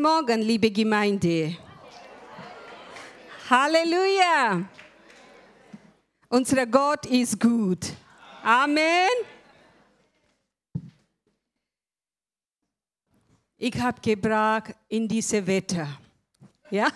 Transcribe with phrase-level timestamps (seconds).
[0.00, 1.58] Morgen, liebe Gemeinde.
[3.50, 4.66] Halleluja.
[6.30, 7.92] Unser Gott ist gut.
[8.42, 9.10] Amen.
[13.58, 15.86] Ich habe gebracht in diese Wetter.
[16.70, 16.88] Ja?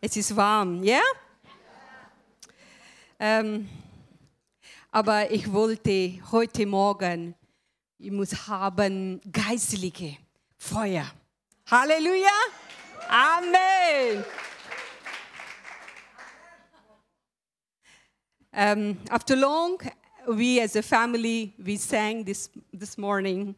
[0.00, 1.02] Es ist warm, ja?
[3.20, 3.68] Ähm,
[4.90, 7.36] aber ich wollte heute Morgen,
[7.98, 10.16] ich muss haben geistliche
[10.56, 11.06] Feuer.
[11.70, 12.32] Halleluja.
[13.10, 14.24] Amen.
[18.54, 19.78] Um, after long,
[20.26, 23.54] we as a family, we sang this, this morning.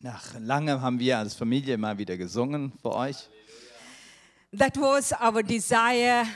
[0.00, 3.28] Nach langem haben wir als Familie mal wieder gesungen für euch.
[4.56, 6.26] That was our desire.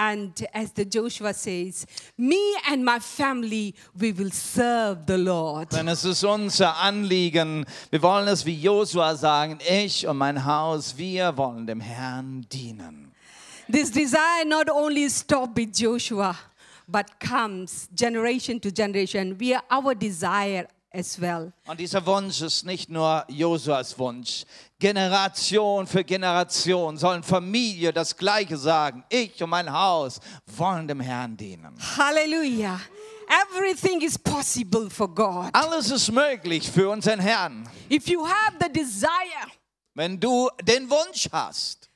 [0.00, 1.84] And as the Joshua says,
[2.16, 5.72] me and my family, we will serve the Lord.
[5.72, 7.66] Denn es ist unser Anliegen.
[7.90, 13.10] Wir wollen es wie Josua sagen, ich und mein Haus, wir wollen dem Herrn dienen.
[13.68, 16.36] This desire not only stop with Joshua,
[16.86, 19.36] but comes generation to generation.
[19.36, 21.52] We are our desire as well.
[21.66, 24.44] Und dieser Wunsch ist nicht nur Josuas Wunsch.
[24.78, 29.04] Generation für Generation sollen Familie das Gleiche sagen.
[29.08, 31.74] Ich und mein Haus wollen dem Herrn dienen.
[31.96, 32.80] Hallelujah.
[33.28, 35.50] Everything is possible for God.
[35.52, 37.68] Alles ist möglich für unseren Herrn.
[37.90, 39.52] If you have the desire,
[39.94, 41.87] Wenn du den Wunsch hast,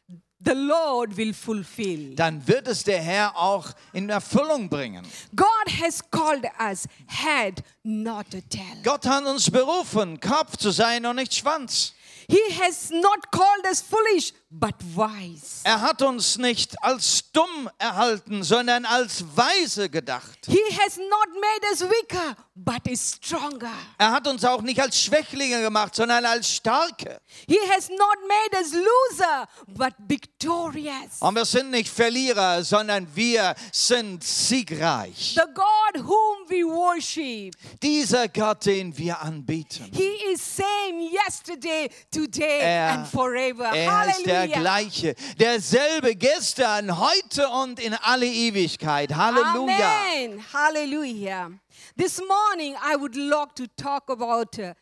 [0.44, 2.14] the Lord will fulfill.
[2.14, 5.06] dann wird es der Herr auch in Erfüllung bringen.
[5.34, 8.82] God has called us head, not a tail.
[8.82, 11.94] Gott hat uns berufen, Kopf zu sein und nicht Schwanz.
[12.28, 15.60] He has not called us foolish, but wise.
[15.64, 20.38] Er hat uns nicht als dumm erhalten, sondern als weise gedacht.
[20.46, 23.72] He has not made us weaker, but is stronger.
[23.98, 27.20] Er hat uns auch nicht als Schwächlinge gemacht, sondern als Starke.
[27.48, 31.20] He has not made us loser, but victorious.
[31.20, 35.34] Und wir sind nicht Verlierer, sondern wir sind siegreich.
[35.34, 42.60] The God whom we worship, Dieser Gott, den wir anbeten, He is same yesterday, today,
[42.60, 43.64] Er- and forever.
[43.74, 49.14] er ist der gleiche, derselbe gestern, heute und in alle Ewigkeit.
[49.14, 49.74] Halleluja.
[49.74, 50.44] Amen.
[50.52, 51.50] Hallelujah.
[51.96, 54.74] This morning, I would like to talk about uh,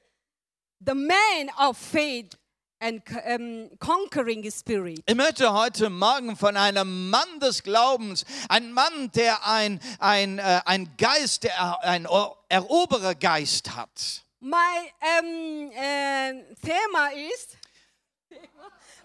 [0.81, 2.37] the man of faith
[2.81, 5.03] and um, conquering spirit.
[5.07, 10.61] Ich möchte heute Morgen von einem Mann des Glaubens, ein Mann, der ein, ein, äh,
[10.65, 12.07] ein Geist, der, ein
[12.49, 14.25] Eroberergeist hat.
[14.41, 14.91] My
[15.21, 17.49] um, uh, thema is,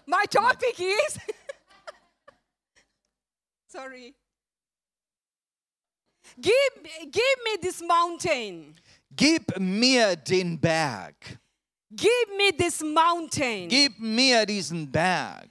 [0.06, 1.18] my topic is,
[3.68, 4.14] sorry.
[6.40, 6.52] Give,
[7.10, 8.74] give me this mountain.
[9.14, 11.14] Gib mir den Berg.
[11.94, 13.68] Give me this mountain.
[13.68, 15.48] Gib mir diesen Berg.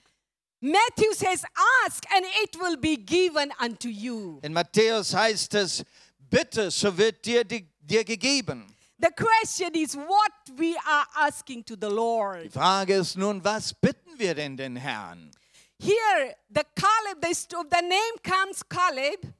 [0.61, 1.45] Matthew says,
[1.85, 4.39] Ask and it will be given unto you.
[4.43, 5.83] In Matthäus heißt es,
[6.29, 8.74] bitte, so wird dir, dir gegeben.
[8.97, 12.51] The question is what we are asking to the Die Lord.
[12.53, 15.31] Frage ist nun, was bitten wir denn den Herrn?
[15.77, 17.35] Here, the Caleb, the,
[17.69, 19.33] the name comes Caleb.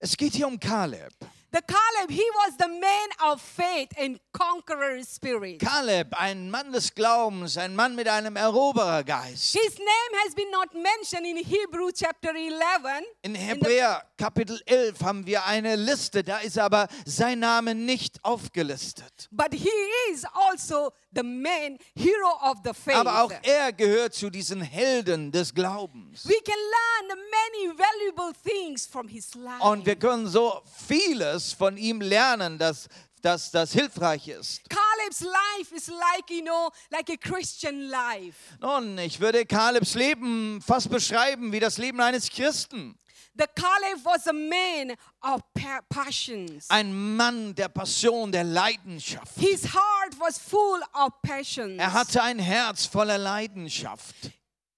[0.00, 1.12] Es geht hier um Kaleb.
[1.52, 5.60] The Caleb, he was the man of faith and conqueror spirit.
[5.60, 9.52] Kaleb, ein Mann des Glaubens, ein Mann mit einem Eroberergeist.
[9.52, 13.04] His name has been not mentioned in Hebrew chapter 11.
[13.20, 19.28] In Hebräer Kapitel 11 haben wir eine Liste, da ist aber sein Name nicht aufgelistet.
[19.30, 19.68] But he
[20.10, 22.96] is also the man, hero of the faith.
[22.96, 26.24] Aber auch er gehört zu diesen Helden des Glaubens.
[26.24, 29.62] we can learn many valuable things from his life.
[29.62, 32.88] Und wir können so vieles von ihm lernen, dass,
[33.20, 34.62] dass das hilfreich ist.
[34.68, 38.36] Caleb's life is like, you know, like a Christian life.
[38.60, 42.98] Nun, ich würde Kalebs Leben fast beschreiben wie das Leben eines Christen.
[43.34, 46.66] The Caleb was a man of pa- passions.
[46.68, 49.38] Ein Mann der Passion, der Leidenschaft.
[49.38, 51.78] His heart was full of passions.
[51.80, 54.14] Er hatte ein Herz voller Leidenschaft.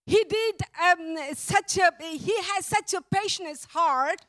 [0.07, 0.63] He did
[0.93, 4.21] um, such a, he has such a passionate heart.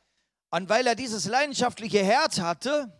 [0.50, 2.90] Und weil er dieses leidenschaftliche Herz hatte,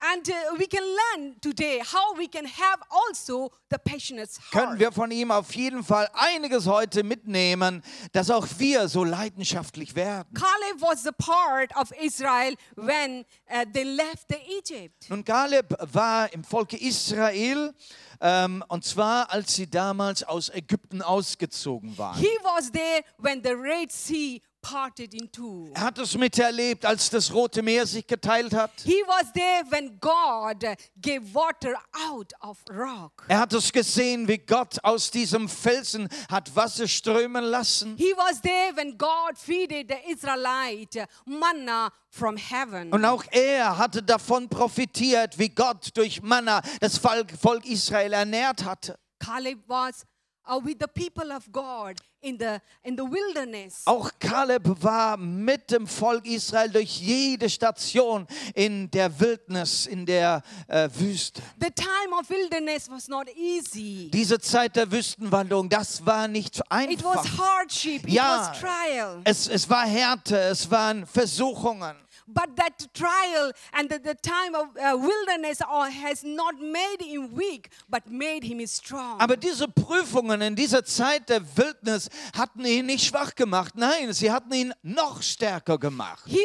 [0.00, 4.78] And uh, we can learn today how we can have also the passionate können heart.
[4.78, 10.32] wir von ihm auf jeden Fall einiges heute mitnehmen, dass auch wir so leidenschaftlich werden.
[10.34, 15.10] Caleb was the part of Israel when uh, they left the Egypt.
[15.10, 17.74] Nun, Kaleb war im Volke Israel,
[18.20, 22.18] ähm, und zwar als sie damals aus Ägypten ausgezogen waren.
[22.20, 24.40] He was there when the Red Sea.
[24.62, 28.70] Er hat es miterlebt, als das Rote Meer sich geteilt hat.
[28.84, 31.74] He was there when God gave water
[32.10, 33.24] out of rock.
[33.28, 37.96] Er hat es gesehen, wie Gott aus diesem Felsen hat Wasser strömen lassen.
[37.96, 42.92] He was there when God feeded the Israelite manna from heaven.
[42.92, 48.64] Und auch er hatte davon profitiert, wie Gott durch Manna das Volk, Volk Israel ernährt
[48.64, 48.98] hatte.
[49.18, 50.04] Caleb was
[50.48, 53.82] uh, with the people of God in the in the wilderness.
[53.86, 60.42] Auch Kaleb war mit dem Volk Israel durch jede Station in der Wildnis, in der
[60.66, 61.40] äh, Wüste.
[61.60, 64.10] The time of wilderness was not easy.
[64.12, 67.38] Diese Zeit der Wüstenwanderung, das war nicht so It was einfach.
[67.38, 68.02] hardship.
[68.04, 69.20] It Ja, was trial.
[69.24, 71.94] es, es war Härte, es waren Versuchungen.
[72.30, 77.70] But that trial and the, the time of uh, wilderness has not made him weak,
[77.88, 79.18] but made him strong.
[79.18, 83.74] Aber diese Prüfungen in dieser Zeit der Wildnis hatten ihn nicht schwach gemacht.
[83.76, 86.24] Nein, sie hatten ihn noch stärker gemacht.
[86.26, 86.44] he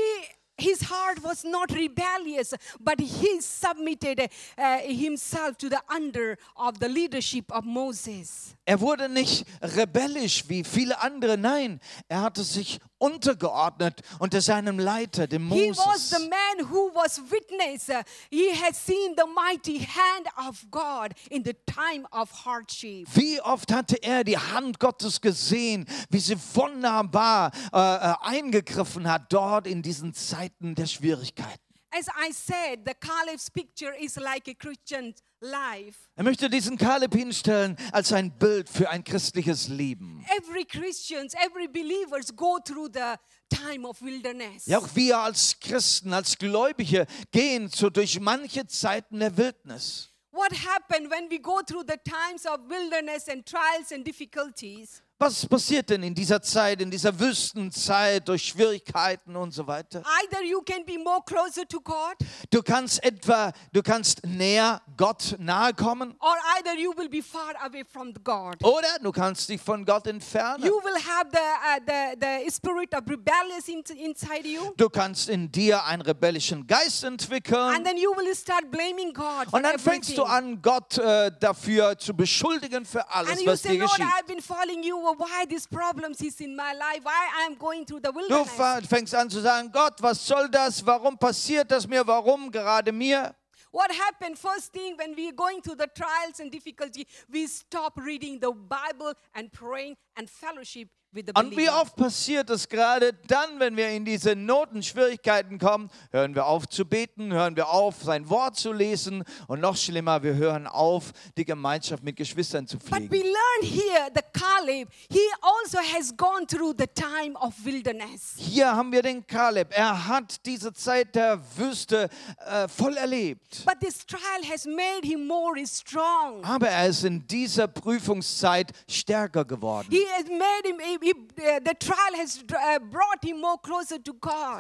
[0.58, 6.88] his heart was not rebellious, but he submitted uh, himself to the under of the
[6.88, 8.56] leadership of Moses.
[8.66, 11.38] Er wurde nicht rebellisch wie viele andere.
[11.38, 16.30] Nein, er hatte sich untergeordnet unter seinem Leiter, dem He was the Moses.
[16.30, 17.90] man who was witness.
[18.30, 23.08] He had seen the mighty hand of God in the time of hardship.
[23.14, 29.32] Wie oft hatte er die Hand Gottes gesehen, wie sie wunderbar äh, äh, eingegriffen hat
[29.32, 31.63] dort in diesen Zeiten der Schwierigkeiten.
[31.96, 36.10] As I said, the Caleb's picture is like a Christian life.
[36.16, 40.26] Er möchte diesen Kaleb hinstellen als ein Bild für ein christliches Leben.
[40.36, 43.16] Every Christians, every believers go through the
[43.50, 44.66] time of wilderness.
[44.66, 50.10] Ja, auch wir als Christen, als Gläubige gehen so durch manche Zeiten der Wildnis.
[50.32, 55.04] What happened when we go through the times of wilderness and trials and difficulties?
[55.24, 60.04] Was passiert denn in dieser Zeit, in dieser Wüstenzeit, durch Schwierigkeiten und so weiter?
[60.22, 62.16] Either you can be more closer to God,
[62.52, 67.54] Du kannst etwa, du kannst näher Gott nahe kommen or either you will be far
[67.64, 68.62] away from God.
[68.64, 70.62] oder du kannst dich von Gott entfernen.
[70.66, 75.30] You will have the, uh, the, the spirit of rebellious in, inside you, Du kannst
[75.30, 79.80] in dir einen rebellischen Geist and entwickeln then you will start blaming God und dann
[79.80, 80.16] fängst everything.
[80.16, 83.92] du an, Gott äh, dafür zu beschuldigen für and alles, you was say, dir Lord,
[83.92, 84.06] geschieht.
[84.06, 85.13] I've been following you.
[85.18, 87.04] Why these problems is in my life?
[87.04, 88.88] Why I'm going through the Du wilderness?
[88.88, 90.86] fängst an zu sagen, Gott, was soll das?
[90.86, 92.06] Warum passiert das mir?
[92.06, 93.36] Warum gerade mir?
[93.72, 94.38] What happened?
[94.38, 99.14] First thing, when we're going through the trials and difficulty, we stop reading the Bible
[99.34, 100.90] and praying and fellowship
[101.36, 106.34] Und wie oft passiert es gerade dann, wenn wir in diese Noten, Schwierigkeiten kommen, hören
[106.34, 110.34] wir auf zu beten, hören wir auf, sein Wort zu lesen und noch schlimmer, wir
[110.34, 113.28] hören auf, die Gemeinschaft mit Geschwistern zu But we pflegen.
[113.28, 118.34] learn here the Caleb, he also has gone through the time of wilderness.
[118.38, 119.68] Hier haben wir den Kaleb.
[119.72, 122.10] Er hat diese Zeit der Wüste
[122.46, 123.64] äh, voll erlebt.
[123.66, 126.44] But this trial has made him more strong.
[126.44, 129.88] Aber er ist in dieser Prüfungszeit stärker geworden.
[129.92, 131.60] He has made him, uh.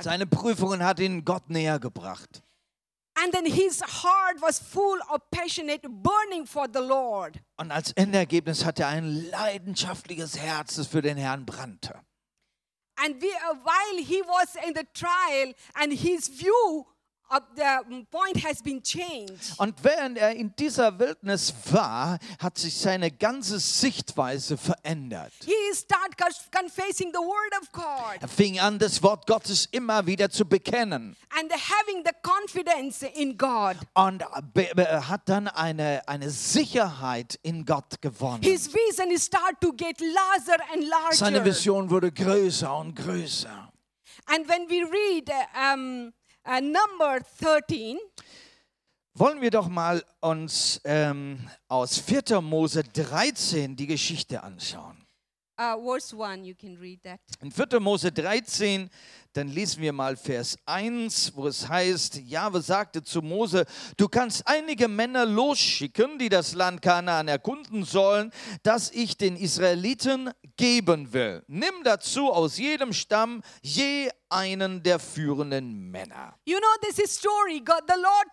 [0.01, 2.43] Seine Prüfungen hat ihn Gott näher gebracht.
[3.15, 7.39] And then his heart was full of passionate burning for the Lord.
[7.57, 12.01] Und als Endergebnis hat er ein leidenschaftliches Herz, das für den Herrn brannte.
[12.95, 16.85] And we, uh, while he was in the trial, and his view
[17.29, 19.53] of the point has been changed.
[19.57, 25.31] Und während er in dieser Wildnis war, hat sich seine ganze Sichtweise verändert.
[25.43, 30.05] He started cons- confessing the word of God Er fing an, das Wort Gottes immer
[30.05, 33.75] wieder zu bekennen and having the confidence in God.
[33.95, 38.43] und hat dann eine, eine Sicherheit in Gott gewonnen.
[38.43, 41.43] His vision started to get larger and Seine.
[41.43, 43.71] Vision wurde größer und größer.
[44.27, 46.13] And when we read uh, um,
[46.45, 47.97] uh, number 13,
[49.15, 52.41] Wollen wir doch mal uns ähm, aus 4.
[52.41, 55.05] Mose 13 die Geschichte anschauen.
[55.59, 57.19] uh, verse 1, you can read that.
[57.41, 57.79] In 4.
[57.79, 58.89] Mose 13,
[59.33, 63.65] dann lesen wir mal Vers 1, wo es heißt, Jahwe sagte zu Mose,
[63.97, 70.29] du kannst einige Männer losschicken, die das Land Kanaan erkunden sollen, das ich den Israeliten
[70.55, 71.43] geben will.
[71.47, 76.35] Nimm dazu aus jedem Stamm je einen der führenden Männer.
[76.45, 77.59] You know this is story.
[77.59, 78.27] God, the Lord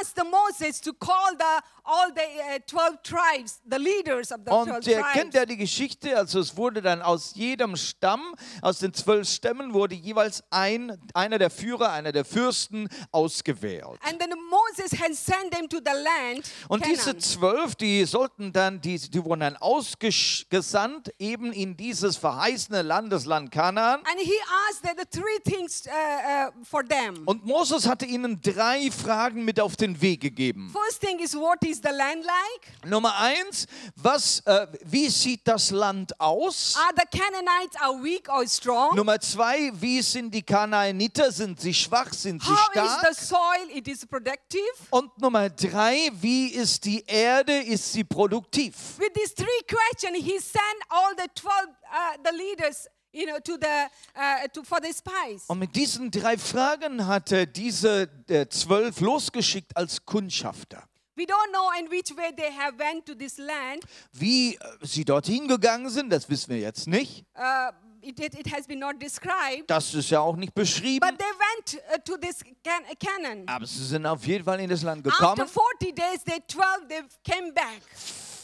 [0.00, 4.50] asked the Moses to call the all the uh, twelve tribes, the leaders of the
[4.50, 5.34] twelve Und ihr kennt tribes.
[5.34, 9.94] ja die Geschichte, also es wurde dann aus jedem Stamm, aus den zwölf Stämmen, wurde
[9.94, 13.98] jeweils ein, einer der Führer, einer der Fürsten ausgewählt.
[14.02, 18.52] And then Moses Moses had sent them to the land, Und diese zwölf, die sollten
[18.52, 24.00] dann, die, die wurden dann ausgesandt, eben in dieses verheißene Land, das Land Kanaan.
[24.04, 24.34] And he
[24.68, 27.22] asked that the three things uh, uh, for them.
[27.26, 30.72] Und Moses hatte ihnen drei Fragen mit auf den Weg gegeben.
[30.72, 32.90] First thing is, what is the land like?
[32.90, 36.76] Nummer eins, was, äh, wie sieht das Land aus?
[36.76, 38.96] Are the Canaanites are weak or strong?
[38.96, 41.30] Nummer zwei, wie sind die Kanaaniter?
[41.32, 42.12] Sind sie schwach?
[42.12, 43.14] Sind sie How is stark?
[43.14, 43.70] the soil?
[43.78, 44.60] It is productive.
[44.90, 47.62] Und Nummer drei, wie ist die Erde?
[47.62, 48.74] Ist sie produktiv?
[48.98, 53.56] With these three questions, he sent all the twelve uh, the leaders, you know, to
[53.56, 53.86] the
[54.16, 55.44] uh, to for the spies.
[55.46, 60.82] Und mit diesen drei Fragen hatte diese äh, zwölf losgeschickt als Kundschafter.
[61.16, 63.84] We don't know in which way they have went to this land.
[64.12, 67.24] Wie äh, sie dorthin gegangen sind, das wissen wir jetzt nicht.
[67.36, 67.70] Uh,
[68.04, 69.68] it, it, has been not described.
[69.68, 71.06] Das ist ja auch nicht beschrieben.
[71.06, 73.44] But they went uh, to this can- Canaan.
[73.48, 75.48] Aber sie sind auf jeden Fall in das Land After gekommen.
[75.80, 77.80] 40 days, they 12 they came back.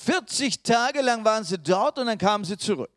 [0.05, 2.91] 40 Tage lang waren sie dort und dann kamen sie zurück.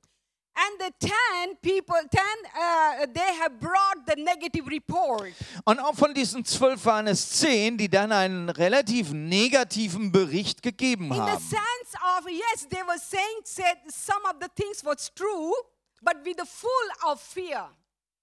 [0.55, 2.21] And the 10 people, 10,
[2.55, 5.33] uh, they have brought the negative report.
[5.65, 11.05] Und auch von diesen zwölf waren es zehn, die dann einen relativ negativen Bericht gegeben
[11.05, 11.39] In the haben.
[11.39, 15.51] sense of, yes, they were saying said some of the things was true,
[16.03, 17.69] but with the full of fear.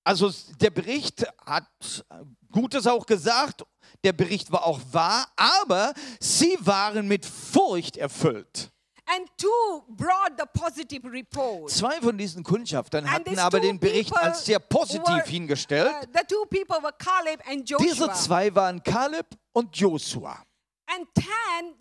[0.05, 2.05] Also der Bericht hat
[2.51, 3.65] Gutes auch gesagt,
[4.03, 8.71] der Bericht war auch wahr, aber sie waren mit Furcht erfüllt.
[9.07, 11.69] And two brought the positive report.
[11.71, 15.91] Zwei von diesen Kundschaftern hatten aber den Bericht als sehr positiv were, hingestellt.
[15.93, 18.15] uh, the two people were Caleb and Diese Joshua.
[18.15, 20.41] zwei waren Kaleb und Josua.
[20.97, 21.25] And 10,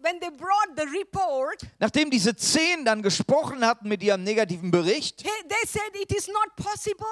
[0.02, 5.22] when they brought the report, Nachdem diese zehn dann gesprochen hatten mit ihrem negativen Bericht,
[5.24, 7.06] he- they said it is not possible.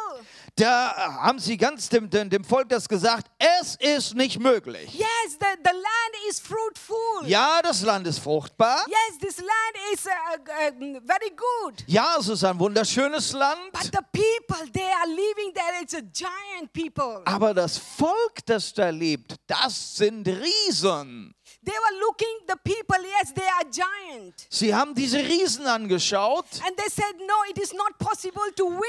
[0.55, 4.93] da haben sie ganz dem, dem, dem Volk das gesagt, es ist nicht möglich.
[4.93, 7.27] Yes, the, the land is fruitful.
[7.27, 8.85] Ja, das Land ist fruchtbar.
[8.87, 11.83] Yes, this land is uh, uh, very good.
[11.87, 13.71] Ja, es ist ein wunderschönes Land.
[13.71, 17.23] But the people they are living there, it's a giant people.
[17.25, 21.33] Aber das Volk, das da lebt, das sind Riesen.
[21.67, 24.33] They were looking, the people, yes, they are giant.
[24.49, 28.79] Sie haben diese Riesen angeschaut And they said, no, it is not possible to win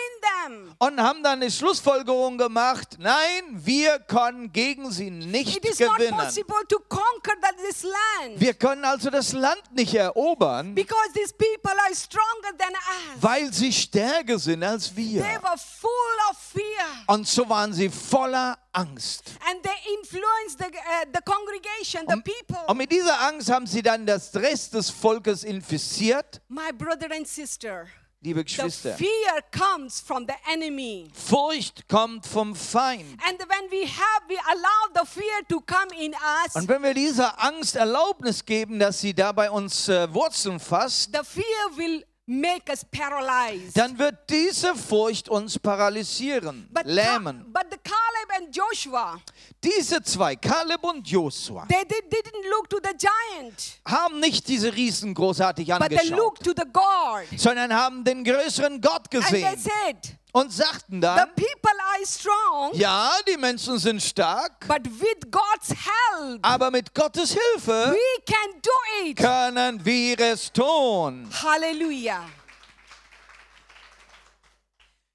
[0.46, 0.74] them.
[0.78, 5.96] und haben dann eine Schlussfolgerung gemacht, nein, wir können gegen sie nicht It is not
[5.98, 6.16] gewinnen.
[6.16, 7.34] possible to conquer
[7.66, 8.40] this land.
[8.40, 13.20] Wir können also das Land nicht erobern, Because these people are stronger than us.
[13.22, 15.22] weil sie stärker sind als They wir.
[15.24, 15.90] were full
[16.30, 16.86] of fear.
[17.08, 19.24] Und so waren sie voller Angst.
[19.50, 22.64] And they influenced the, uh, the congregation, the people.
[22.66, 26.40] Und mit dieser Angst haben sie dann das Rest des Volkes infiziert.
[26.48, 27.86] My brother and sister,
[28.20, 31.10] Liebe the Geschwister, fear comes from the enemy.
[31.14, 33.18] Furcht kommt vom Feind.
[33.26, 36.94] And when we have, we allow the fear to come in us, Und wenn wir
[36.94, 42.04] dieser Angst Erlaubnis geben, dass sie da bei uns äh, Wurzeln fasst, the fear will
[42.28, 43.74] make us paralyzed.
[43.76, 47.44] dann wird diese Furcht uns paralysieren, But, lähmen.
[47.52, 49.18] but the Caleb and Joshua,
[49.64, 54.72] Diese zwei, Kaleb und Josua, they, they didn't look to the giant, haben nicht diese
[54.74, 57.24] Riesen großartig but they looked to the God.
[57.38, 62.06] sondern haben den größeren Gott And they gesehen said, und sagten the dann, people are
[62.06, 68.22] strong, ja, die Menschen sind stark, but with God's help, aber mit Gottes Hilfe we
[68.24, 69.16] can do it.
[69.16, 71.28] können wir es tun.
[71.42, 72.24] Hallelujah.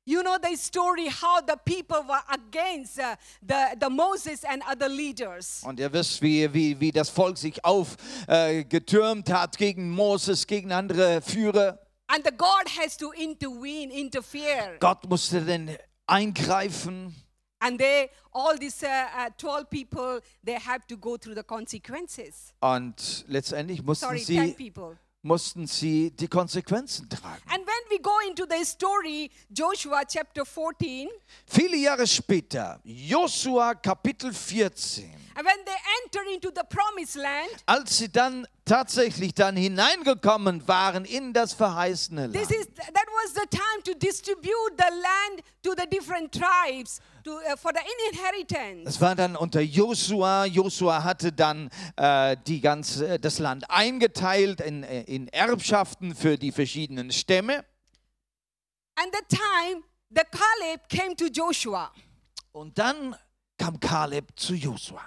[0.05, 4.89] You know the story how the people were against uh, the, the Moses and other
[4.89, 5.61] leaders.
[5.65, 10.73] Und ihr wisst, wie, wie, wie das Volk sich aufgetürmt äh, hat gegen Moses, gegen
[10.73, 11.79] andere Führer.
[12.13, 14.77] And the God has to intervene, interfere.
[14.79, 17.15] Gott musste dann eingreifen.
[17.59, 22.53] And they, all these uh, uh, 12 people, they have to go through the consequences.
[22.59, 24.97] Und letztendlich mussten Sorry, 10 sie, people.
[25.23, 27.41] mussten sie die Konsequenzen tragen.
[27.47, 31.09] And when we go into the story, Joshua chapter 14,
[31.47, 37.97] Viele Jahre später, Josua Kapitel 14, and when they enter into the promised land, als
[37.97, 42.61] sie dann tatsächlich dann hineingekommen waren in das verheißene This Land.
[42.61, 47.55] is that was the time to distribute the land to the different tribes to, uh,
[47.57, 48.89] for the inheritance.
[48.89, 50.45] Es war dann unter Josua.
[50.45, 56.51] Josua hatte dann äh, die ganze, das Land eingeteilt in, äh, in Erbschaften für die
[56.51, 57.65] verschiedenen Stämme.
[58.95, 61.91] And the time the Caleb came to Joshua,
[62.51, 63.15] Und dann
[63.57, 65.01] kam Kaleb zu Josua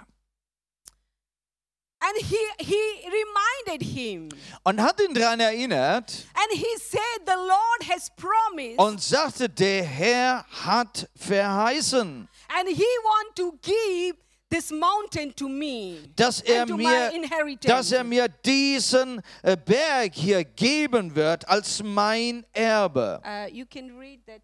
[1.99, 4.29] and he he reminded him,
[4.63, 9.83] und hat ihn daran erinnert and he said, "The Lord has promised, und sagte, der
[9.83, 12.27] Herr hat verheißen.
[12.49, 14.15] and He want to give
[14.49, 17.67] this mountain to me dass er to mir, my inheritance.
[17.67, 23.19] dass er mir diesen äh, Berg hier geben wird als mein Erbe.
[23.25, 24.41] Uh, you can read that.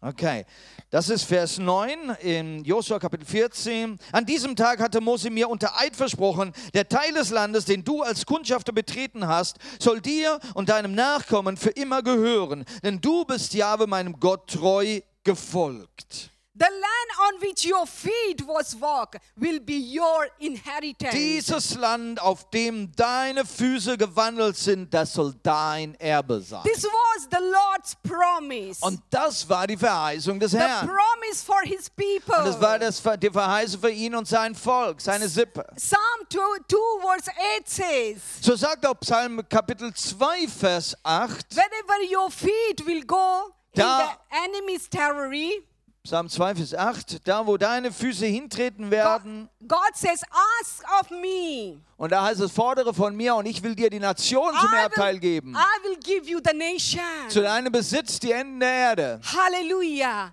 [0.00, 0.46] Okay,
[0.90, 3.98] das ist Vers 9 in Josua Kapitel 14.
[4.12, 8.02] An diesem Tag hatte Mose mir unter Eid versprochen, der Teil des Landes, den du
[8.02, 13.54] als Kundschafter betreten hast, soll dir und deinem Nachkommen für immer gehören, denn du bist
[13.54, 16.30] Jahwe meinem Gott treu gefolgt.
[16.58, 21.12] The land on which your feet was walk will be your inheritance.
[21.14, 26.62] Dieses Land, auf dem deine Füße gewandelt sind, das soll dein Erbe sein.
[26.64, 28.84] This was the Lord's promise.
[28.84, 30.88] Und das war die Verheißung des the Herrn.
[30.88, 32.36] promise for his people.
[32.38, 35.64] Und das war das, die Verheißung für ihn und sein Volk, seine Sippe.
[35.76, 36.38] Psalm 2,
[36.68, 41.54] 2 verse 8 says, So sagt auch Psalm Kapitel 2, Vers 8.
[41.54, 45.62] Wherever your feet will go in Da- the enemy's territory,
[46.04, 47.28] Psalm 2, Vers 8.
[47.28, 49.48] Da, wo deine Füße hintreten werden.
[49.66, 50.22] God says,
[50.60, 51.80] Ask of me.
[51.96, 55.18] Und da heißt es, fordere von mir und ich will dir die Nation zum Erbteil
[55.18, 55.54] geben.
[55.54, 57.02] I will give you the nation.
[57.28, 59.20] Zu deinem Besitz die Enden der Erde.
[59.22, 60.32] Hallelujah.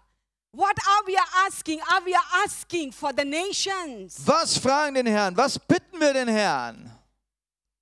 [0.54, 1.82] What are we asking?
[1.82, 2.14] Are we
[2.46, 4.16] asking for the nations?
[4.26, 5.36] Was fragen den Herrn?
[5.36, 6.95] Was bitten wir den Herrn?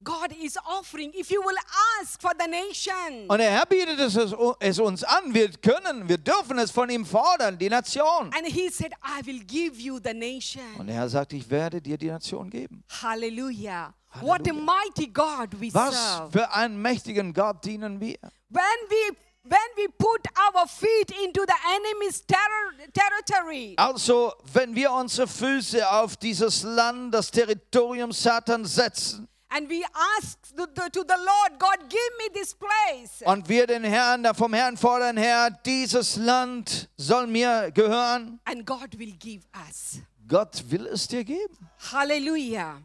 [0.04, 1.12] God is offering.
[1.14, 1.58] If you will
[2.02, 4.16] ask for the nation, Und Herr bietet es,
[4.60, 5.34] es uns an.
[5.34, 8.32] Wir können, wir dürfen es von ihm fordern, die Nation.
[8.38, 10.64] and He said, I will give you the nation.
[10.78, 12.84] Und Herr sagt, ich werde dir die Nation geben.
[13.02, 13.94] Hallelujah.
[14.22, 16.32] What a mighty God we Was serve.
[16.32, 18.18] für einen mächtigen Gott dienen wir?
[18.50, 24.92] When we when we put our feet into the enemy's terror, territory, Also, wenn wir
[24.92, 29.86] unsere Füße auf dieses Land, das Territorium Satans setzen and we
[30.18, 33.22] ask to the, Lord, God, give me this place.
[33.26, 38.98] und wir den Herrn, vom Herrn fordern, Herr, dieses Land soll mir gehören, And God
[38.98, 40.00] will give us.
[40.28, 41.70] Gott will es dir geben.
[41.92, 42.82] Hallelujah.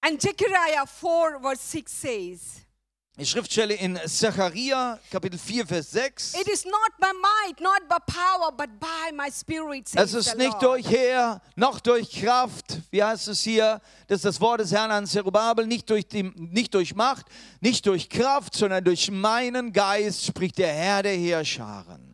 [0.00, 2.60] And Zechariah 4, verse 6 says,
[3.24, 6.34] Schriftstelle in Zechariah, Kapitel 4, Vers 6.
[6.34, 10.60] It is not by might, not by power, but by my spirit, Es ist nicht
[10.62, 12.80] durch Heer, noch durch Kraft.
[12.90, 13.80] Wie heißt es hier?
[14.06, 15.66] Das ist das Wort des Herrn an Zerubabel.
[15.66, 17.26] Nicht durch, die, nicht durch Macht,
[17.60, 22.11] nicht durch Kraft, sondern durch meinen Geist spricht der Herr der Heerscharen.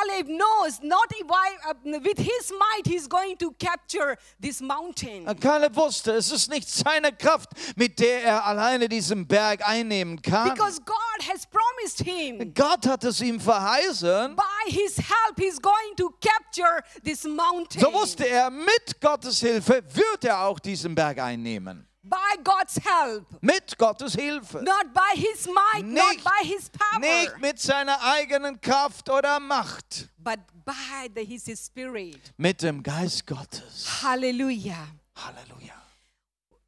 [0.00, 5.26] Caleb knows not I, uh, with his might he's going to capture this mountain.
[5.40, 10.50] Kaleb wusste, es ist nicht seine Kraft, mit der er alleine diesen Berg einnehmen kann.
[10.50, 14.36] Because God has promised him Gott hat es ihm verheißen.
[14.36, 17.80] by his help he's going to capture this mountain.
[17.80, 21.86] So wusste er, mit Gottes Hilfe wird er auch diesen Berg einnehmen.
[22.02, 23.26] By God's help.
[23.42, 24.62] Mit Gottes Hilfe.
[24.62, 29.38] Not by his might, not Nicht- by his power, Nicht mit seiner eigenen Kraft oder
[29.38, 30.08] Macht.
[30.18, 32.18] but by the, his spirit.
[32.38, 34.02] Mit dem Geist Gottes.
[34.02, 34.88] Hallelujah.
[35.14, 35.74] Halleluja.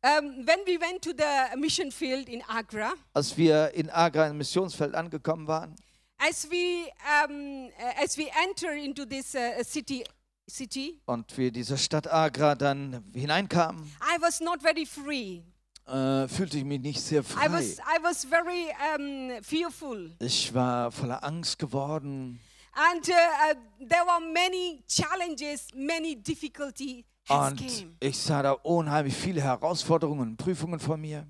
[0.05, 4.37] Um, when we went to the mission field in Agra, Als wir in Agra im
[4.37, 5.75] Missionsfeld angekommen waren,
[6.19, 6.89] as we
[7.25, 10.05] um, as we enter into this uh, city
[10.53, 15.43] city, und wir dieser Stadt Agra dann hineinkamen, I was not very free.
[15.87, 17.53] äh, fühlte ich mich nicht sehr I frei.
[17.53, 22.41] was I was very um, fearful, Ich war voller Angst geworden.
[22.75, 23.55] and uh, uh,
[23.89, 30.21] there were many challenges, many difficulty has Und came, ich sah da unheimlich viele Herausforderungen
[30.31, 31.27] und Prüfungen vor mir.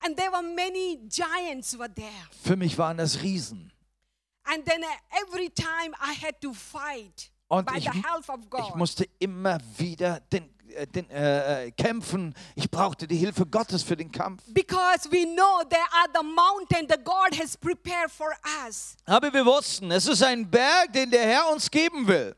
[0.00, 2.10] and there were many giants were there.
[2.42, 3.72] Für mich waren das Riesen.
[4.44, 10.20] And then uh, every time I had to fight Und ich, ich musste immer wieder
[10.32, 12.34] den, äh, den, äh, äh, kämpfen.
[12.56, 14.42] Ich brauchte die Hilfe Gottes für den Kampf.
[14.48, 18.28] Because we know there are the mountain that God has prepared for
[18.66, 18.96] us.
[19.04, 22.34] Aber wir wussten, es ist ein Berg, den der Herr uns geben will.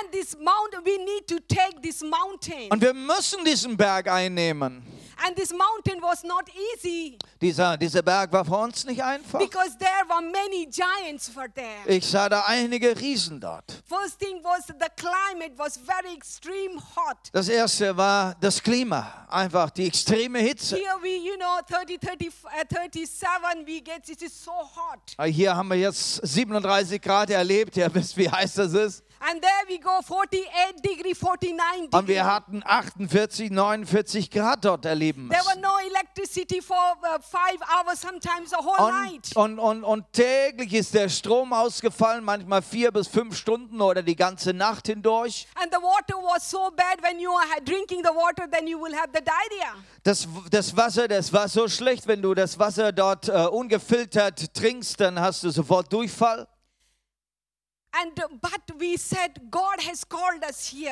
[0.00, 2.70] And this mountain, we need to take this mountain.
[2.70, 4.82] Und wir müssen diesen Berg einnehmen.
[5.26, 6.44] And this mountain was not
[6.76, 9.38] easy Dieser, dieser Berg war für uns nicht einfach.
[9.38, 11.86] because there were many giants were there.
[11.86, 13.64] Ich sah da einige Riesen dort.
[13.86, 17.16] First thing was the climate was very extreme hot.
[17.32, 20.76] Das erste war das Klima, einfach die extreme Hitze.
[20.76, 25.28] Here we, you know, 30, 30, uh, 37, we get, it is so hot.
[25.28, 27.76] Hier haben wir jetzt 37 Grad erlebt.
[27.76, 29.04] Ihr wisst, wie heiß das ist.
[29.20, 32.20] And there we go, 48 degree, 49 Und wir degree.
[32.20, 35.60] hatten 48, 49 Grad dort erleben There müssen.
[35.60, 39.34] no electricity for uh, five hours, sometimes the whole night.
[39.34, 44.02] Und, und, und, und täglich ist der Strom ausgefallen, manchmal vier bis fünf Stunden oder
[44.02, 45.46] die ganze Nacht hindurch.
[45.56, 48.94] And the water was so bad when you are drinking the water, then you will
[48.94, 49.74] have the diarrhea.
[50.04, 55.00] Das, das Wasser, das war so schlecht, wenn du das Wasser dort äh, ungefiltert trinkst,
[55.00, 56.46] dann hast du sofort Durchfall.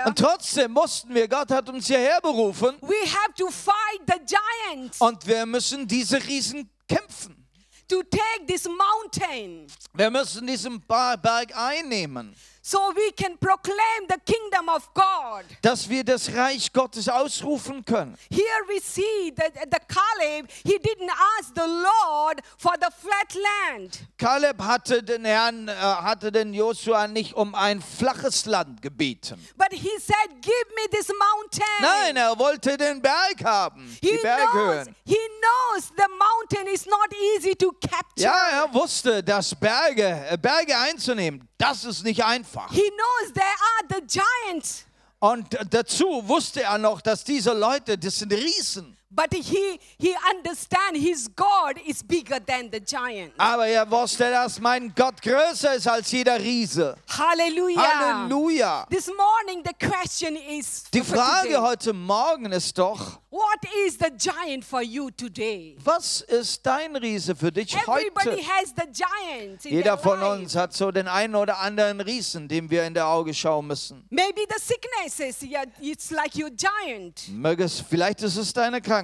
[0.07, 2.77] Und trotzdem mussten wir, Gott hat uns hierher berufen.
[2.81, 7.47] We have to fight the giants und wir müssen diese Riesen kämpfen.
[7.89, 9.67] to take this mountain.
[9.95, 12.35] Wir müssen diesen Berg einnehmen,
[12.67, 15.45] so we can proclaim the kingdom of God.
[15.63, 18.17] dass wir das Reich Gottes ausrufen können.
[18.29, 24.01] Here we see that the Caleb, he didn't ask the Lord for the flat land.
[24.19, 29.39] Kaleb hatte den Herrn, äh, hatte den Josua nicht um ein flaches Land gebeten.
[29.57, 31.63] But he said, Give me this mountain.
[31.81, 34.95] Nein, er wollte den Berg haben, he die knows, Berghöhen.
[35.05, 38.25] he knows the mountain is not easy to capture.
[38.25, 42.56] Ja, er wusste, dass Berge, äh, Berge einzunehmen, das ist nicht einfach.
[42.71, 44.85] He knows there are the giants.
[45.19, 48.96] Und dazu wusste er noch, dass diese Leute, das sind Riesen.
[49.09, 53.33] But he he understand his God is bigger than the giant.
[53.39, 56.97] Aber er wusste, dass mein Gott größer ist als jeder Riese.
[57.09, 57.83] Hallelujah.
[57.83, 58.87] Halleluja.
[58.91, 64.65] This morning the question is Die Frage heute Morgen ist doch, what is the giant
[64.65, 65.77] for you today?
[65.85, 68.49] was ist dein Riese für dich Everybody heute?
[68.49, 70.43] has the giants in Jeder their von life.
[70.43, 74.05] uns hat so den einen oder anderen Riesen, dem wir in der Auge schauen müssen.
[74.11, 77.29] Maybe the sicknesses, yeah, it's like your giant.
[77.29, 78.96] Möge es, vielleicht ist es deine Krankheit.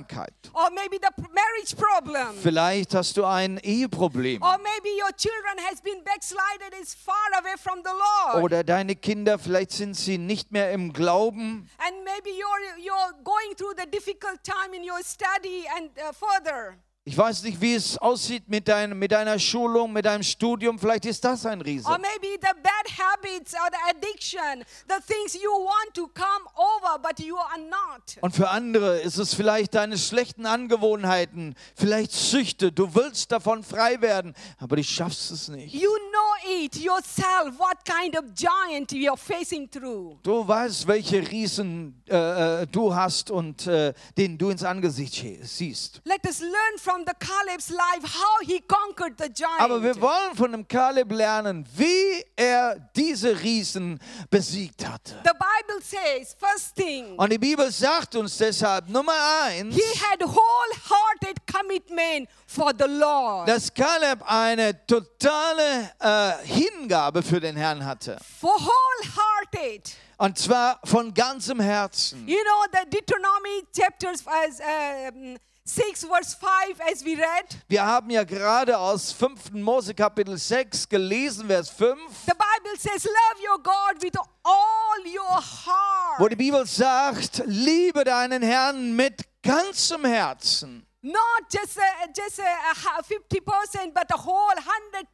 [0.55, 2.37] Or maybe the p- marriage problem.
[2.43, 4.43] Vielleicht hast du ein Eheproblem.
[4.43, 8.43] Or maybe your children has been backslided, is far away from the Lord.
[8.45, 11.69] Oder deine Kinder, vielleicht sind sie nicht mehr im Glauben.
[11.79, 16.77] and maybe you're, you're going through the difficult time in your study and uh, further.
[17.05, 20.79] Ich weiß nicht, wie es aussieht mit, dein, mit deiner Schulung, mit deinem Studium.
[20.79, 21.89] Vielleicht ist das ein Riese.
[21.89, 27.01] Or maybe the bad habits or the addiction, the things you want to come over,
[27.03, 28.19] but you are not.
[28.21, 32.71] Und für andere ist es vielleicht deine schlechten Angewohnheiten, vielleicht Süchte.
[32.71, 35.75] Du willst davon frei werden, aber du schaffst es nicht.
[35.75, 40.19] You know it yourself, what kind of giant you're facing through.
[40.23, 46.01] Du weißt, welche Riesen äh, äh, du hast und äh, denen du ins Angesicht siehst.
[46.05, 49.61] Let us learn from the Caleb's life how he conquered the giant.
[49.61, 53.99] Aber wir wollen von dem Kaleb lernen, wie er diese Riesen
[54.31, 55.15] besiegt hatte.
[55.25, 59.13] the Bible says, first thing, Und die Bibel sagt uns deshalb, Nummer
[59.45, 63.49] eins, he had wholehearted commitment for the Lord.
[63.49, 68.19] dass Kaleb eine totale äh, Hingabe für den Herrn hatte.
[68.41, 69.93] for wholehearted.
[70.19, 72.27] Und zwar von ganzem Herzen.
[72.29, 77.45] You know the Deuteronomy chapters as, um, 6 verse 5 as we read.
[77.69, 79.53] Wir haben ja gerade aus 5.
[79.53, 81.97] Mose Kapitel 6 gelesen, Vers 5,
[82.27, 86.19] The Bible says, Love your God with all your heart.
[86.21, 90.85] wo die Bibel sagt, liebe deinen Herrn mit ganzem Herzen.
[91.05, 94.55] Not just a, just a, a 50%, but a whole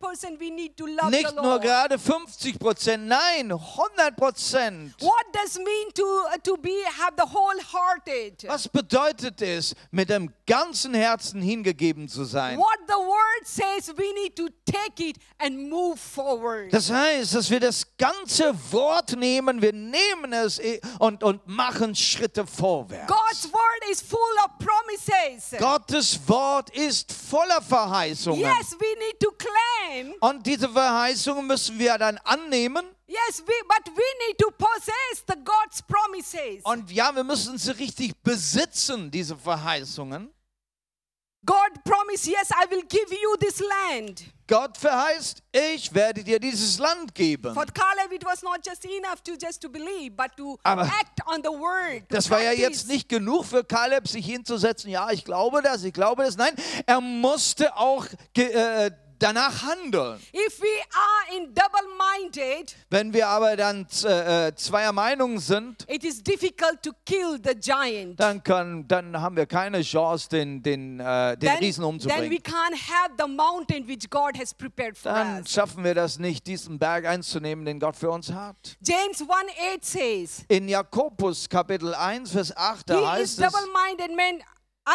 [0.03, 4.93] 100% we need to love Nicht nur gerade 50 Prozent, nein, 100 Prozent.
[5.01, 8.45] What does mean to, to be have the wholehearted?
[8.49, 12.59] Was bedeutet es, mit dem ganzen Herzen hingegeben zu sein?
[12.59, 16.71] What the word says, we need to take it and move forward.
[16.71, 20.61] Das heißt, dass wir das ganze Wort nehmen, wir nehmen es
[20.99, 23.11] und, und machen Schritte vorwärts.
[23.11, 25.59] God's word is full of promises.
[25.79, 28.41] Gottes Wort ist voller Verheißungen.
[28.41, 30.13] Yes, we need to claim.
[30.19, 32.85] Und diese Verheißungen müssen wir dann annehmen.
[33.07, 36.65] Yes, we, but we need to possess the God's promises.
[36.65, 40.35] Und ja, wir müssen sie richtig besitzen, diese Verheißungen.
[41.45, 44.25] God promised, yes, I will give you this land.
[44.49, 47.53] Gott verheißt, ich werde dir dieses Land geben.
[47.53, 51.21] For Caleb, it was not just enough to just to believe, but to Aber act
[51.27, 52.05] on the word.
[52.09, 54.91] Das war ja jetzt nicht genug für Kaleb, sich hinzusetzen.
[54.91, 56.39] Ja, ich glaube das, ich glaube das.
[56.39, 56.55] Nein,
[56.87, 60.19] er musste auch äh, danach handeln.
[60.33, 66.23] If we are in double-minded, Wenn wir aber dann äh, zweier Meinung sind, it is
[66.23, 68.19] difficult to kill the giant.
[68.21, 72.39] dann, kann, dann haben wir keine Chance, den, den, äh, den Then, Riesen umzubringen.
[72.43, 75.51] can't have the mountain which God has prepared for Dann us.
[75.51, 78.77] schaffen wir das nicht, diesen Berg einzunehmen, den Gott für uns hat.
[78.81, 84.43] James 1:8 says, In Jakobus Kapitel 1, Vers 8, da heißt es, double-minded man,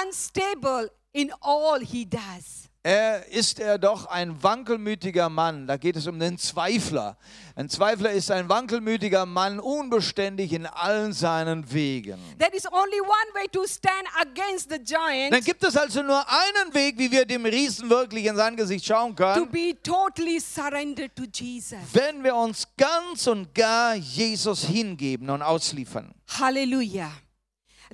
[0.06, 2.70] unstable in all he does.
[2.86, 5.68] Er ist er doch ein wankelmütiger Mann.
[5.68, 7.18] Da geht es um den Zweifler.
[7.56, 12.20] Ein Zweifler ist ein wankelmütiger Mann, unbeständig in allen seinen Wegen.
[12.38, 16.74] There is only one way to stand against the Dann gibt es also nur einen
[16.74, 21.16] Weg, wie wir dem Riesen wirklich in sein Gesicht schauen to können, be totally surrendered
[21.16, 21.78] to Jesus.
[21.94, 26.14] wenn wir uns ganz und gar Jesus hingeben und ausliefern.
[26.28, 27.12] Hallelujah.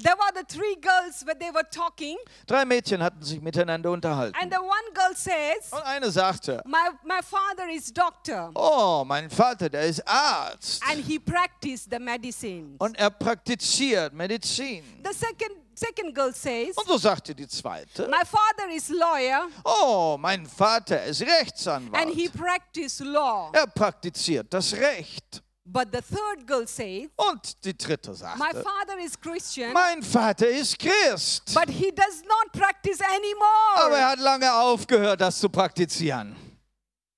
[0.04, 4.36] There were the three girls where they were talking, Drei Mädchen hatten sich miteinander unterhalten.
[4.42, 9.30] and the one girl says, Und eine sagte, My, my father is doctor, oh, mein
[9.30, 10.82] Vater, der ist Arzt.
[10.90, 12.76] and he practiced the medicine.
[12.80, 14.84] Und er praktiziert Medizin.
[15.04, 20.18] The second, second girl says, Und so sagte die zweite, My father is lawyer, oh,
[20.20, 22.34] mein Vater ist and he Rechtsanwalt.
[22.34, 23.50] practiced law.
[23.54, 25.42] Er praktiziert das Recht.
[25.72, 30.48] But the third girl says, Und die dritte My sagte, father is Christian, mein Vater
[30.48, 31.54] ist Christ.
[31.54, 33.98] but he does not practice Aber anymore.
[33.98, 36.36] er hat lange aufgehört, das zu praktizieren.